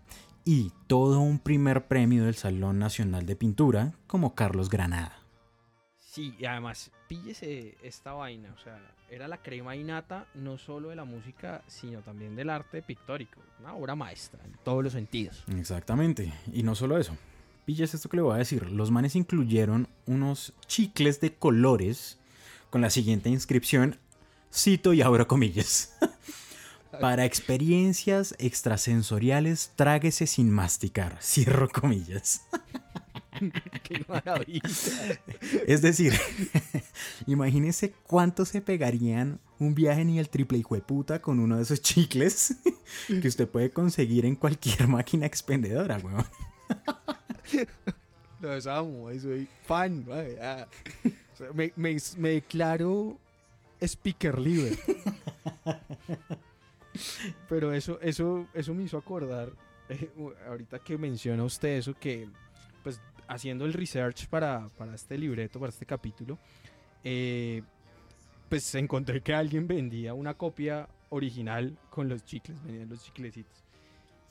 y 0.44 0.72
todo 0.88 1.20
un 1.20 1.40
primer 1.40 1.88
premio 1.88 2.26
del 2.26 2.36
Salón 2.36 2.80
Nacional 2.80 3.26
de 3.26 3.36
Pintura 3.36 3.94
como 4.08 4.36
Carlos 4.36 4.70
Granada. 4.70 5.20
Sí, 5.98 6.34
y 6.40 6.46
además, 6.46 6.92
píllese 7.10 7.78
esta 7.84 8.14
vaina, 8.14 8.54
o 8.54 8.64
sea, 8.64 8.80
era 9.10 9.28
la 9.28 9.42
crema 9.42 9.76
innata 9.76 10.28
no 10.34 10.58
solo 10.58 10.90
de 10.90 10.96
la 10.96 11.04
música, 11.04 11.62
sino 11.68 12.02
también 12.02 12.36
del 12.36 12.50
arte 12.50 12.82
pictórico. 12.82 13.42
Una 13.60 13.74
obra 13.76 13.96
maestra 13.96 14.40
en 14.46 14.54
todos 14.64 14.84
los 14.84 14.94
sentidos. 14.94 15.44
Exactamente, 15.58 16.34
y 16.54 16.64
no 16.64 16.76
solo 16.76 16.98
eso. 16.98 17.18
Píllese 17.66 17.98
esto 17.98 18.10
que 18.10 18.18
le 18.18 18.24
voy 18.24 18.36
a 18.36 18.40
decir. 18.40 18.72
Los 18.72 18.92
manes 18.92 19.16
incluyeron 19.16 19.88
unos 20.06 20.54
chicles 20.68 21.20
de 21.20 21.34
colores 21.34 22.20
con 22.70 22.82
la 22.82 22.92
siguiente 22.92 23.30
inscripción, 23.30 23.98
cito 24.54 24.94
y 24.94 25.02
abro 25.02 25.28
comillas. 25.28 25.96
Para 27.02 27.26
experiencias 27.26 28.36
extrasensoriales, 28.38 29.72
tráguese 29.76 30.28
sin 30.28 30.50
masticar. 30.50 31.18
Cierro 31.22 31.68
comillas. 31.70 32.42
Qué 33.84 34.06
maravilla. 34.08 34.62
Es 35.68 35.82
decir, 35.82 36.14
imagínese 37.28 37.94
cuánto 38.08 38.46
se 38.46 38.62
pegarían 38.62 39.40
un 39.60 39.76
viaje 39.76 40.06
ni 40.06 40.20
el 40.20 40.30
triple 40.30 40.60
hijo 40.60 40.76
de 40.76 40.82
puta 40.82 41.22
con 41.22 41.40
uno 41.40 41.58
de 41.58 41.64
esos 41.64 41.82
chicles 41.82 42.56
que 43.08 43.28
usted 43.28 43.48
puede 43.48 43.72
conseguir 43.72 44.26
en 44.26 44.36
cualquier 44.36 44.88
máquina 44.88 45.26
expendedora, 45.26 45.98
weón. 45.98 46.26
Los 48.42 48.68
amo, 48.68 49.10
soy 49.20 49.48
fan. 49.64 50.06
me, 51.54 51.74
me, 51.76 51.98
me 52.18 52.30
declaro 52.30 53.18
speaker 53.82 54.40
libre. 54.40 54.78
Pero 57.50 57.74
eso, 57.74 58.00
eso, 58.02 58.48
eso 58.54 58.74
me 58.74 58.84
hizo 58.84 58.98
acordar, 58.98 59.52
eh, 59.90 60.10
ahorita 60.48 60.80
que 60.80 60.98
menciona 60.98 61.44
usted 61.44 61.78
eso, 61.78 61.94
que 61.94 62.28
pues 62.84 63.02
haciendo 63.28 63.66
el 63.66 63.74
research 63.74 64.28
para, 64.28 64.70
este 64.94 65.18
libreto, 65.18 65.60
para 65.60 65.72
este 65.72 65.86
capítulo, 65.86 66.38
eh, 67.04 67.64
pues 68.50 68.76
encontré 68.76 69.22
que 69.22 69.34
alguien 69.34 69.68
vendía 69.68 70.14
una 70.14 70.36
copia 70.36 70.88
original 71.10 71.78
con 71.90 72.08
los 72.08 72.24
chicles, 72.24 72.64
venían 72.64 72.90
los 72.90 73.04
chiclecitos. 73.04 73.65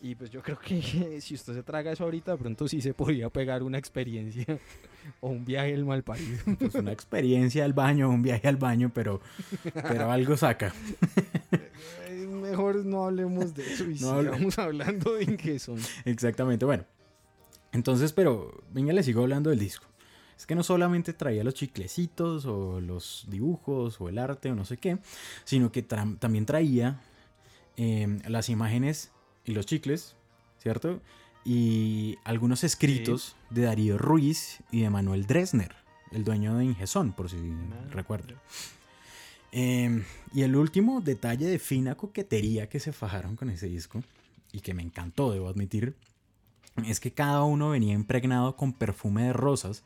Y 0.04 0.16
pues 0.16 0.30
yo 0.30 0.42
creo 0.42 0.58
que 0.58 0.82
si 1.22 1.34
usted 1.34 1.54
se 1.54 1.62
traga 1.62 1.90
eso 1.90 2.04
ahorita, 2.04 2.32
de 2.32 2.36
pronto 2.36 2.68
sí 2.68 2.82
se 2.82 2.92
podía 2.92 3.30
pegar 3.30 3.62
una 3.62 3.78
experiencia 3.78 4.44
o 5.20 5.30
un 5.30 5.46
viaje 5.46 5.74
al 5.74 5.86
mal 5.86 6.02
parido. 6.02 6.38
Pues 6.58 6.74
una 6.74 6.92
experiencia 6.92 7.64
al 7.64 7.72
baño, 7.72 8.10
un 8.10 8.20
viaje 8.20 8.46
al 8.46 8.58
baño, 8.58 8.90
pero, 8.92 9.22
pero 9.72 10.12
algo 10.12 10.36
saca. 10.36 10.74
Eh, 12.06 12.26
mejor 12.26 12.84
no 12.84 13.06
hablemos 13.06 13.54
de 13.54 13.62
eso 13.62 13.84
y 13.84 13.94
no 13.98 14.20
sigamos 14.20 14.58
hablando 14.58 15.14
de 15.14 15.38
qué 15.38 15.58
son. 15.58 15.78
Exactamente, 16.04 16.66
bueno. 16.66 16.84
Entonces, 17.72 18.12
pero 18.12 18.62
venga, 18.72 18.92
le 18.92 19.02
sigo 19.02 19.22
hablando 19.22 19.48
del 19.48 19.58
disco. 19.58 19.86
Es 20.36 20.44
que 20.44 20.54
no 20.54 20.62
solamente 20.62 21.14
traía 21.14 21.42
los 21.44 21.54
chiclecitos 21.54 22.44
o 22.44 22.78
los 22.78 23.24
dibujos 23.30 23.98
o 24.02 24.10
el 24.10 24.18
arte 24.18 24.50
o 24.50 24.54
no 24.54 24.66
sé 24.66 24.76
qué, 24.76 24.98
sino 25.44 25.72
que 25.72 25.82
también 25.82 26.44
traía 26.44 27.00
em, 27.76 28.20
las 28.28 28.50
imágenes 28.50 29.10
y 29.44 29.52
los 29.52 29.66
chicles, 29.66 30.16
¿cierto? 30.58 31.00
Y 31.44 32.16
algunos 32.24 32.64
escritos 32.64 33.36
de 33.50 33.62
Darío 33.62 33.98
Ruiz 33.98 34.60
y 34.70 34.82
de 34.82 34.90
Manuel 34.90 35.26
Dresner, 35.26 35.74
el 36.10 36.24
dueño 36.24 36.56
de 36.56 36.64
Ingesón, 36.64 37.12
por 37.12 37.28
si 37.28 37.36
ah, 37.36 37.86
recuerdan. 37.90 38.38
Em, 39.52 40.04
y 40.32 40.42
el 40.42 40.56
último 40.56 41.00
detalle 41.00 41.46
de 41.46 41.58
fina 41.58 41.94
coquetería 41.94 42.68
que 42.68 42.80
se 42.80 42.92
fajaron 42.92 43.36
con 43.36 43.50
ese 43.50 43.68
disco, 43.68 44.02
y 44.54 44.60
que 44.60 44.72
me 44.72 44.82
encantó, 44.82 45.32
debo 45.32 45.48
admitir, 45.48 45.96
es 46.86 47.00
que 47.00 47.12
cada 47.12 47.42
uno 47.42 47.70
venía 47.70 47.92
impregnado 47.92 48.56
con 48.56 48.72
perfume 48.72 49.24
de 49.24 49.32
rosas 49.32 49.82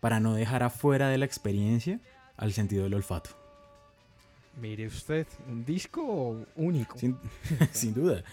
para 0.00 0.20
no 0.20 0.32
dejar 0.32 0.62
afuera 0.62 1.10
de 1.10 1.18
la 1.18 1.26
experiencia 1.26 2.00
al 2.38 2.54
sentido 2.54 2.84
del 2.84 2.94
olfato. 2.94 3.30
Mire 4.58 4.86
usted, 4.86 5.26
un 5.48 5.66
disco 5.66 6.46
único. 6.56 6.98
Sin, 6.98 7.18
sin 7.72 7.92
duda. 7.92 8.24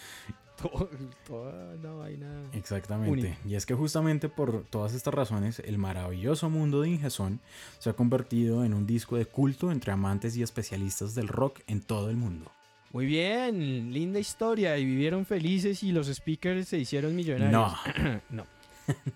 Todo- 0.62 0.90
toda 1.28 1.74
una 1.76 1.92
vaina. 1.94 2.44
Exactamente. 2.54 3.38
Y 3.46 3.56
es 3.56 3.66
que 3.66 3.74
justamente 3.74 4.30
por 4.30 4.64
todas 4.66 4.94
estas 4.94 5.14
razones, 5.14 5.60
el 5.60 5.78
maravilloso 5.78 6.50
mundo 6.50 6.82
de 6.82 6.90
Ingeson 6.90 7.40
se 7.80 7.90
ha 7.90 7.94
convertido 7.94 8.64
en 8.64 8.74
un 8.74 8.86
disco 8.86 9.18
de 9.18 9.26
culto 9.26 9.72
entre 9.72 9.92
amantes 9.92 10.38
y 10.38 10.44
especialistas 10.44 11.16
del 11.16 11.28
rock 11.28 11.60
en 11.68 11.82
todo 11.82 12.10
el 12.10 12.18
mundo. 12.18 12.52
Muy 12.92 13.08
bien, 13.08 13.92
linda 13.92 14.20
historia. 14.20 14.78
Y 14.78 14.86
vivieron 14.86 15.26
felices 15.26 15.82
y 15.84 15.92
los 15.92 16.08
speakers 16.08 16.68
se 16.68 16.78
hicieron 16.78 17.16
millonarios. 17.16 17.52
No. 17.52 17.76
no. 18.30 18.46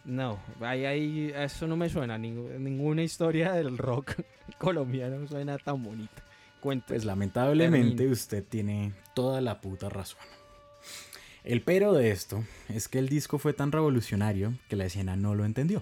No, 0.05 0.39
ahí, 0.61 0.85
ahí, 0.85 1.31
eso 1.35 1.67
no 1.67 1.75
me 1.77 1.89
suena. 1.89 2.17
ninguna 2.17 3.03
historia 3.03 3.51
del 3.51 3.77
rock 3.77 4.15
colombiano 4.57 5.27
suena 5.27 5.57
tan 5.57 5.83
bonita. 5.83 6.23
Cuente. 6.61 6.85
Pues 6.87 7.05
lamentablemente 7.05 7.89
Termine. 7.97 8.11
usted 8.13 8.43
tiene 8.43 8.93
toda 9.13 9.41
la 9.41 9.61
puta 9.61 9.89
razón. 9.89 10.19
El 11.47 11.61
pero 11.61 11.93
de 11.93 12.11
esto 12.11 12.43
es 12.67 12.89
que 12.89 12.99
el 12.99 13.07
disco 13.07 13.37
fue 13.39 13.53
tan 13.53 13.71
revolucionario 13.71 14.53
que 14.67 14.75
la 14.75 14.85
escena 14.85 15.15
no 15.15 15.33
lo 15.33 15.45
entendió. 15.45 15.81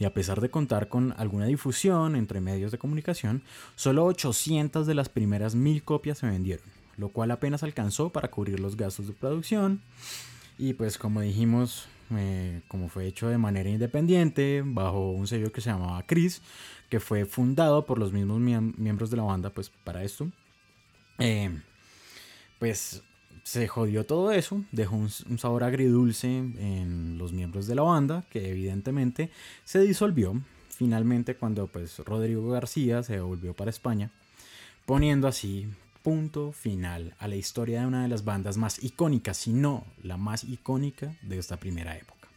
Y 0.00 0.04
a 0.06 0.12
pesar 0.12 0.40
de 0.40 0.50
contar 0.50 0.88
con 0.88 1.14
alguna 1.16 1.46
difusión 1.46 2.16
entre 2.16 2.40
medios 2.40 2.72
de 2.72 2.78
comunicación, 2.78 3.44
solo 3.76 4.04
800 4.06 4.84
de 4.88 4.94
las 4.94 5.08
primeras 5.08 5.54
1000 5.54 5.84
copias 5.84 6.18
se 6.18 6.26
vendieron, 6.26 6.66
lo 6.96 7.10
cual 7.10 7.30
apenas 7.30 7.62
alcanzó 7.62 8.10
para 8.10 8.28
cubrir 8.32 8.58
los 8.58 8.76
gastos 8.76 9.06
de 9.06 9.12
producción. 9.12 9.80
Y 10.58 10.72
pues 10.74 10.98
como 10.98 11.20
dijimos, 11.20 11.86
eh, 12.10 12.62
como 12.66 12.88
fue 12.88 13.06
hecho 13.06 13.28
de 13.28 13.38
manera 13.38 13.70
independiente, 13.70 14.64
bajo 14.66 15.12
un 15.12 15.28
sello 15.28 15.52
que 15.52 15.60
se 15.60 15.70
llamaba 15.70 16.02
Chris, 16.08 16.42
que 16.88 16.98
fue 16.98 17.24
fundado 17.24 17.86
por 17.86 17.98
los 18.00 18.12
mismos 18.12 18.40
miem- 18.40 18.74
miembros 18.76 19.10
de 19.10 19.18
la 19.18 19.22
banda, 19.22 19.50
pues 19.50 19.70
para 19.84 20.02
esto, 20.02 20.28
eh, 21.20 21.56
pues 22.58 23.04
se 23.42 23.66
jodió 23.68 24.04
todo 24.06 24.32
eso, 24.32 24.64
dejó 24.72 24.96
un, 24.96 25.10
un 25.28 25.38
sabor 25.38 25.64
agridulce 25.64 26.28
en 26.28 27.18
los 27.18 27.32
miembros 27.32 27.66
de 27.66 27.74
la 27.74 27.82
banda, 27.82 28.24
que 28.30 28.50
evidentemente 28.50 29.30
se 29.64 29.80
disolvió 29.80 30.40
finalmente 30.70 31.36
cuando 31.36 31.66
pues 31.66 31.98
Rodrigo 32.00 32.50
García 32.50 33.02
se 33.02 33.20
volvió 33.20 33.54
para 33.54 33.70
España, 33.70 34.10
poniendo 34.86 35.28
así 35.28 35.68
punto 36.02 36.52
final 36.52 37.14
a 37.18 37.28
la 37.28 37.36
historia 37.36 37.80
de 37.80 37.86
una 37.86 38.02
de 38.02 38.08
las 38.08 38.24
bandas 38.24 38.56
más 38.56 38.82
icónicas, 38.82 39.36
si 39.36 39.52
no 39.52 39.84
la 40.02 40.16
más 40.16 40.44
icónica 40.44 41.14
de 41.22 41.38
esta 41.38 41.56
primera 41.56 41.96
época. 41.96 42.28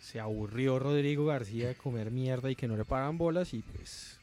Se 0.00 0.20
aburrió 0.20 0.78
Rodrigo 0.78 1.26
García 1.26 1.68
de 1.68 1.74
comer 1.74 2.10
mierda 2.10 2.50
y 2.50 2.56
que 2.56 2.68
no 2.68 2.76
le 2.76 2.84
pagan 2.84 3.18
bolas 3.18 3.52
y 3.54 3.60
pues, 3.60 4.18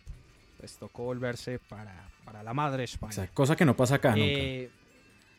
pues 0.59 0.77
tocó 0.77 1.03
volverse 1.03 1.59
para, 1.59 2.09
para 2.25 2.43
la 2.43 2.53
madre 2.53 2.83
España. 2.83 3.11
O 3.11 3.13
sea, 3.13 3.27
cosa 3.27 3.55
que 3.55 3.65
no 3.65 3.75
pasa 3.75 3.95
acá 3.95 4.15
nunca. 4.15 4.73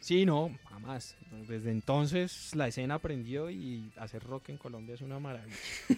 Sí, 0.01 0.25
no, 0.25 0.51
jamás. 0.69 1.17
Desde 1.47 1.71
entonces 1.71 2.55
la 2.57 2.69
escena 2.69 2.95
aprendió 2.95 3.51
y 3.51 3.93
hacer 3.97 4.23
rock 4.23 4.49
en 4.49 4.57
Colombia 4.57 4.95
es 4.95 5.01
una 5.03 5.19
maravilla. 5.19 5.57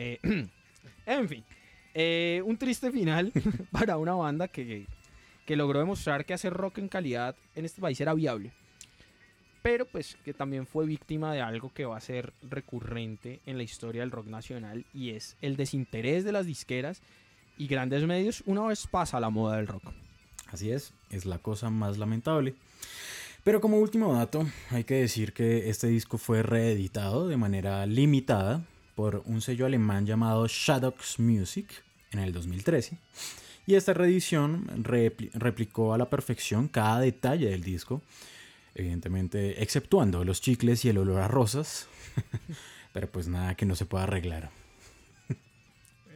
Eh, 0.00 0.20
en 1.06 1.28
fin, 1.28 1.44
eh, 1.92 2.40
un 2.44 2.56
triste 2.56 2.92
final 2.92 3.32
para 3.72 3.96
una 3.96 4.14
banda 4.14 4.46
que, 4.46 4.86
que 5.44 5.56
logró 5.56 5.80
demostrar 5.80 6.24
que 6.24 6.34
hacer 6.34 6.52
rock 6.52 6.78
en 6.78 6.88
calidad 6.88 7.34
en 7.56 7.64
este 7.64 7.80
país 7.80 8.00
era 8.00 8.14
viable. 8.14 8.52
Pero 9.60 9.86
pues 9.86 10.16
que 10.24 10.32
también 10.32 10.68
fue 10.68 10.86
víctima 10.86 11.32
de 11.32 11.40
algo 11.40 11.72
que 11.74 11.84
va 11.84 11.96
a 11.96 12.00
ser 12.00 12.32
recurrente 12.48 13.40
en 13.44 13.56
la 13.56 13.64
historia 13.64 14.02
del 14.02 14.12
rock 14.12 14.28
nacional 14.28 14.84
y 14.94 15.10
es 15.10 15.36
el 15.42 15.56
desinterés 15.56 16.22
de 16.22 16.30
las 16.30 16.46
disqueras 16.46 17.02
y 17.56 17.66
grandes 17.66 18.04
medios 18.04 18.44
una 18.46 18.62
vez 18.66 18.86
pasa 18.86 19.18
la 19.18 19.30
moda 19.30 19.56
del 19.56 19.66
rock. 19.66 19.92
Así 20.46 20.70
es, 20.70 20.92
es 21.10 21.26
la 21.26 21.38
cosa 21.38 21.70
más 21.70 21.98
lamentable. 21.98 22.54
Pero 23.48 23.62
como 23.62 23.78
último 23.78 24.12
dato, 24.12 24.46
hay 24.68 24.84
que 24.84 24.96
decir 24.96 25.32
que 25.32 25.70
este 25.70 25.86
disco 25.86 26.18
fue 26.18 26.42
reeditado 26.42 27.28
de 27.28 27.38
manera 27.38 27.86
limitada 27.86 28.62
por 28.94 29.22
un 29.24 29.40
sello 29.40 29.64
alemán 29.64 30.04
llamado 30.04 30.46
Shadows 30.46 31.18
Music 31.18 31.66
en 32.10 32.18
el 32.18 32.34
2013. 32.34 32.98
Y 33.66 33.74
esta 33.76 33.94
reedición 33.94 34.66
repli- 34.84 35.30
replicó 35.32 35.94
a 35.94 35.96
la 35.96 36.10
perfección 36.10 36.68
cada 36.68 37.00
detalle 37.00 37.48
del 37.48 37.62
disco, 37.62 38.02
evidentemente 38.74 39.62
exceptuando 39.62 40.26
los 40.26 40.42
chicles 40.42 40.84
y 40.84 40.90
el 40.90 40.98
olor 40.98 41.22
a 41.22 41.28
rosas, 41.28 41.88
pero 42.92 43.10
pues 43.10 43.28
nada 43.28 43.54
que 43.54 43.64
no 43.64 43.76
se 43.76 43.86
pueda 43.86 44.04
arreglar. 44.04 44.50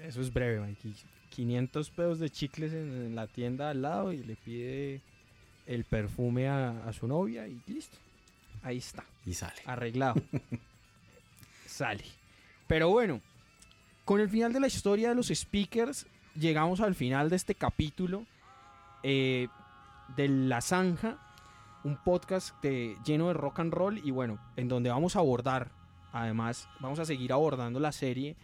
Eso 0.05 0.21
es 0.21 0.31
breve, 0.31 0.61
Mikey. 0.61 0.95
500 1.31 1.89
pedos 1.93 2.19
de 2.19 2.29
chicles 2.29 2.75
en 2.75 3.15
la 3.15 3.27
tienda 3.27 3.71
al 3.71 3.81
lado 3.81 4.13
y 4.13 4.23
le 4.23 4.37
pide 4.37 5.01
el 5.67 5.85
perfume 5.85 6.49
a, 6.49 6.87
a 6.89 6.93
su 6.93 7.07
novia 7.07 7.47
y 7.47 7.61
listo. 7.67 7.97
Ahí 8.63 8.79
está, 8.79 9.05
Y 9.27 9.35
sale. 9.35 9.61
arreglado. 9.67 10.15
Sale. 11.67 12.05
Pero 12.67 12.91
bueno, 12.91 13.21
con 14.05 14.21
el 14.21 14.29
final 14.29 14.53
de 14.53 14.61
la 14.61 14.67
historia 14.67 15.09
de 15.11 15.15
los 15.15 15.29
speakers, 15.29 16.07
llegamos 16.35 16.81
al 16.81 16.95
final 16.95 17.31
de 17.31 17.37
este 17.37 17.55
capítulo 17.55 18.25
eh, 19.03 19.49
de 20.17 20.29
La 20.29 20.61
Zanja, 20.61 21.19
un 21.85 21.97
podcast 21.97 22.61
de- 22.63 22.97
lleno 23.05 23.29
de 23.29 23.35
rock 23.35 23.61
and 23.61 23.73
roll 23.73 23.99
y 24.05 24.11
bueno, 24.11 24.39
en 24.57 24.69
donde 24.69 24.91
vamos 24.91 25.17
a 25.17 25.21
abordar, 25.21 25.71
además, 26.13 26.69
vamos 26.81 26.99
a 26.99 27.05
seguir 27.05 27.33
abordando 27.33 27.81
la 27.81 27.93
serie 27.93 28.37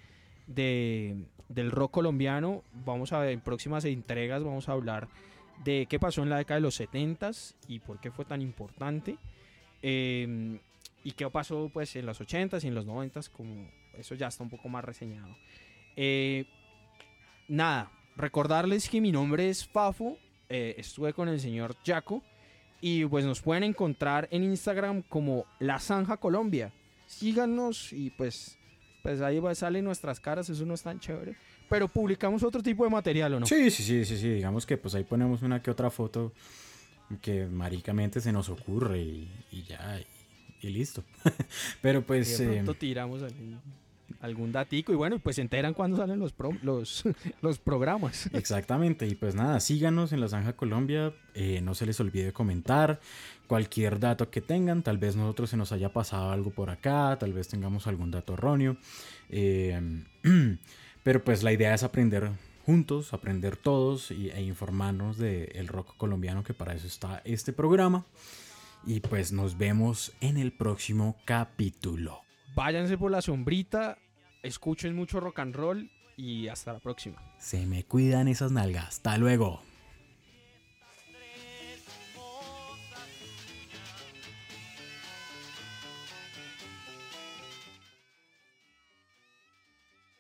de, 0.46 1.24
del 1.48 1.70
rock 1.70 1.92
colombiano. 1.92 2.62
Vamos 2.84 3.12
a 3.12 3.20
ver, 3.20 3.30
en 3.30 3.40
próximas 3.40 3.84
entregas 3.84 4.42
vamos 4.42 4.68
a 4.68 4.72
hablar 4.72 5.08
de 5.64 5.86
qué 5.88 5.98
pasó 5.98 6.22
en 6.22 6.30
la 6.30 6.38
década 6.38 6.56
de 6.56 6.62
los 6.62 6.80
70s 6.80 7.54
y 7.66 7.80
por 7.80 8.00
qué 8.00 8.11
fue 8.11 8.24
tan 8.24 8.42
importante. 8.42 9.16
Eh, 9.82 10.59
y 11.04 11.12
qué 11.12 11.28
pasó 11.30 11.70
pues 11.72 11.94
en 11.96 12.06
los 12.06 12.20
80s 12.20 12.64
y 12.64 12.68
en 12.68 12.74
los 12.74 12.86
90s, 12.86 13.30
como 13.30 13.70
eso 13.94 14.14
ya 14.14 14.28
está 14.28 14.42
un 14.42 14.50
poco 14.50 14.68
más 14.68 14.84
reseñado. 14.84 15.34
Eh, 15.96 16.44
nada, 17.48 17.90
recordarles 18.16 18.88
que 18.88 19.00
mi 19.00 19.12
nombre 19.12 19.48
es 19.48 19.66
Fafo, 19.66 20.18
eh, 20.48 20.74
estuve 20.78 21.12
con 21.12 21.28
el 21.28 21.40
señor 21.40 21.76
Jaco 21.84 22.22
y 22.80 23.04
pues 23.06 23.24
nos 23.24 23.40
pueden 23.40 23.64
encontrar 23.64 24.28
en 24.30 24.44
Instagram 24.44 25.02
como 25.02 25.46
La 25.59 25.78
Zanja 25.78 26.16
Colombia. 26.16 26.72
Síganos 27.06 27.92
y 27.92 28.11
pues, 28.11 28.59
pues 29.02 29.20
ahí 29.20 29.40
salen 29.54 29.84
nuestras 29.84 30.20
caras, 30.20 30.48
eso 30.50 30.64
no 30.66 30.74
es 30.74 30.82
tan 30.82 31.00
chévere. 31.00 31.36
Pero 31.68 31.88
publicamos 31.88 32.42
otro 32.42 32.62
tipo 32.62 32.84
de 32.84 32.90
material, 32.90 33.34
¿o 33.34 33.40
no? 33.40 33.46
Sí, 33.46 33.70
sí, 33.70 33.82
sí, 33.82 34.04
sí, 34.04 34.16
sí. 34.16 34.28
Digamos 34.30 34.64
que 34.66 34.76
pues 34.76 34.94
ahí 34.94 35.04
ponemos 35.04 35.42
una 35.42 35.62
que 35.62 35.70
otra 35.70 35.90
foto 35.90 36.32
que 37.22 37.46
maricamente 37.46 38.20
se 38.20 38.32
nos 38.32 38.48
ocurre 38.48 39.00
y, 39.00 39.28
y 39.52 39.62
ya, 39.64 40.00
y, 40.62 40.66
y 40.66 40.70
listo. 40.70 41.04
Pero 41.82 42.00
Y 42.00 42.02
pues... 42.02 42.38
de 42.38 42.44
eh, 42.44 42.54
pronto 42.54 42.74
tiramos 42.74 43.22
algún, 43.22 43.60
algún 44.20 44.52
datico 44.52 44.92
y 44.92 44.96
bueno, 44.96 45.16
y 45.16 45.18
pues 45.18 45.36
se 45.36 45.42
enteran 45.42 45.74
cuando 45.74 45.96
salen 45.98 46.18
los, 46.18 46.32
pro- 46.32 46.56
los, 46.62 47.04
los 47.42 47.58
programas. 47.58 48.26
Exactamente, 48.32 49.06
y 49.06 49.14
pues 49.14 49.34
nada, 49.34 49.60
síganos 49.60 50.12
en 50.12 50.20
La 50.20 50.28
Zanja 50.28 50.54
Colombia, 50.54 51.12
eh, 51.34 51.60
no 51.62 51.74
se 51.74 51.86
les 51.86 51.98
olvide 52.00 52.32
comentar 52.32 53.00
cualquier 53.46 53.98
dato 54.00 54.30
que 54.30 54.40
tengan, 54.42 54.82
tal 54.82 54.98
vez 54.98 55.16
nosotros 55.16 55.48
se 55.50 55.56
nos 55.56 55.72
haya 55.72 55.90
pasado 55.92 56.30
algo 56.30 56.50
por 56.50 56.68
acá, 56.70 57.16
tal 57.18 57.32
vez 57.32 57.48
tengamos 57.48 57.86
algún 57.86 58.10
dato 58.10 58.34
erróneo, 58.34 58.76
eh, 59.30 59.80
pero 61.03 61.22
pues 61.22 61.42
la 61.42 61.53
idea 61.53 61.74
es 61.74 61.82
aprender 61.82 62.30
juntos, 62.64 63.14
aprender 63.14 63.57
todos 63.57 64.11
y, 64.11 64.30
e 64.30 64.42
informarnos 64.42 65.16
del 65.16 65.68
rock 65.68 65.96
colombiano, 65.96 66.44
que 66.44 66.53
para 66.55 66.74
eso 66.74 66.86
está 66.86 67.22
este 67.24 67.53
programa, 67.53 68.05
y 68.84 69.01
pues 69.01 69.32
nos 69.32 69.57
vemos 69.57 70.12
en 70.20 70.36
el 70.36 70.53
próximo 70.53 71.16
capítulo. 71.24 72.20
Váyanse 72.55 72.99
por 72.99 73.11
la 73.11 73.22
sombrita, 73.22 73.99
escuchen 74.42 74.94
mucho 74.94 75.20
rock 75.20 75.38
and 75.38 75.55
roll 75.55 75.90
y 76.16 76.49
hasta 76.49 76.72
la 76.74 76.80
próxima. 76.80 77.22
Se 77.38 77.64
me 77.64 77.84
cuidan 77.84 78.28
esas 78.28 78.53
nalgas, 78.53 78.88
hasta 78.88 79.16
luego. 79.16 79.62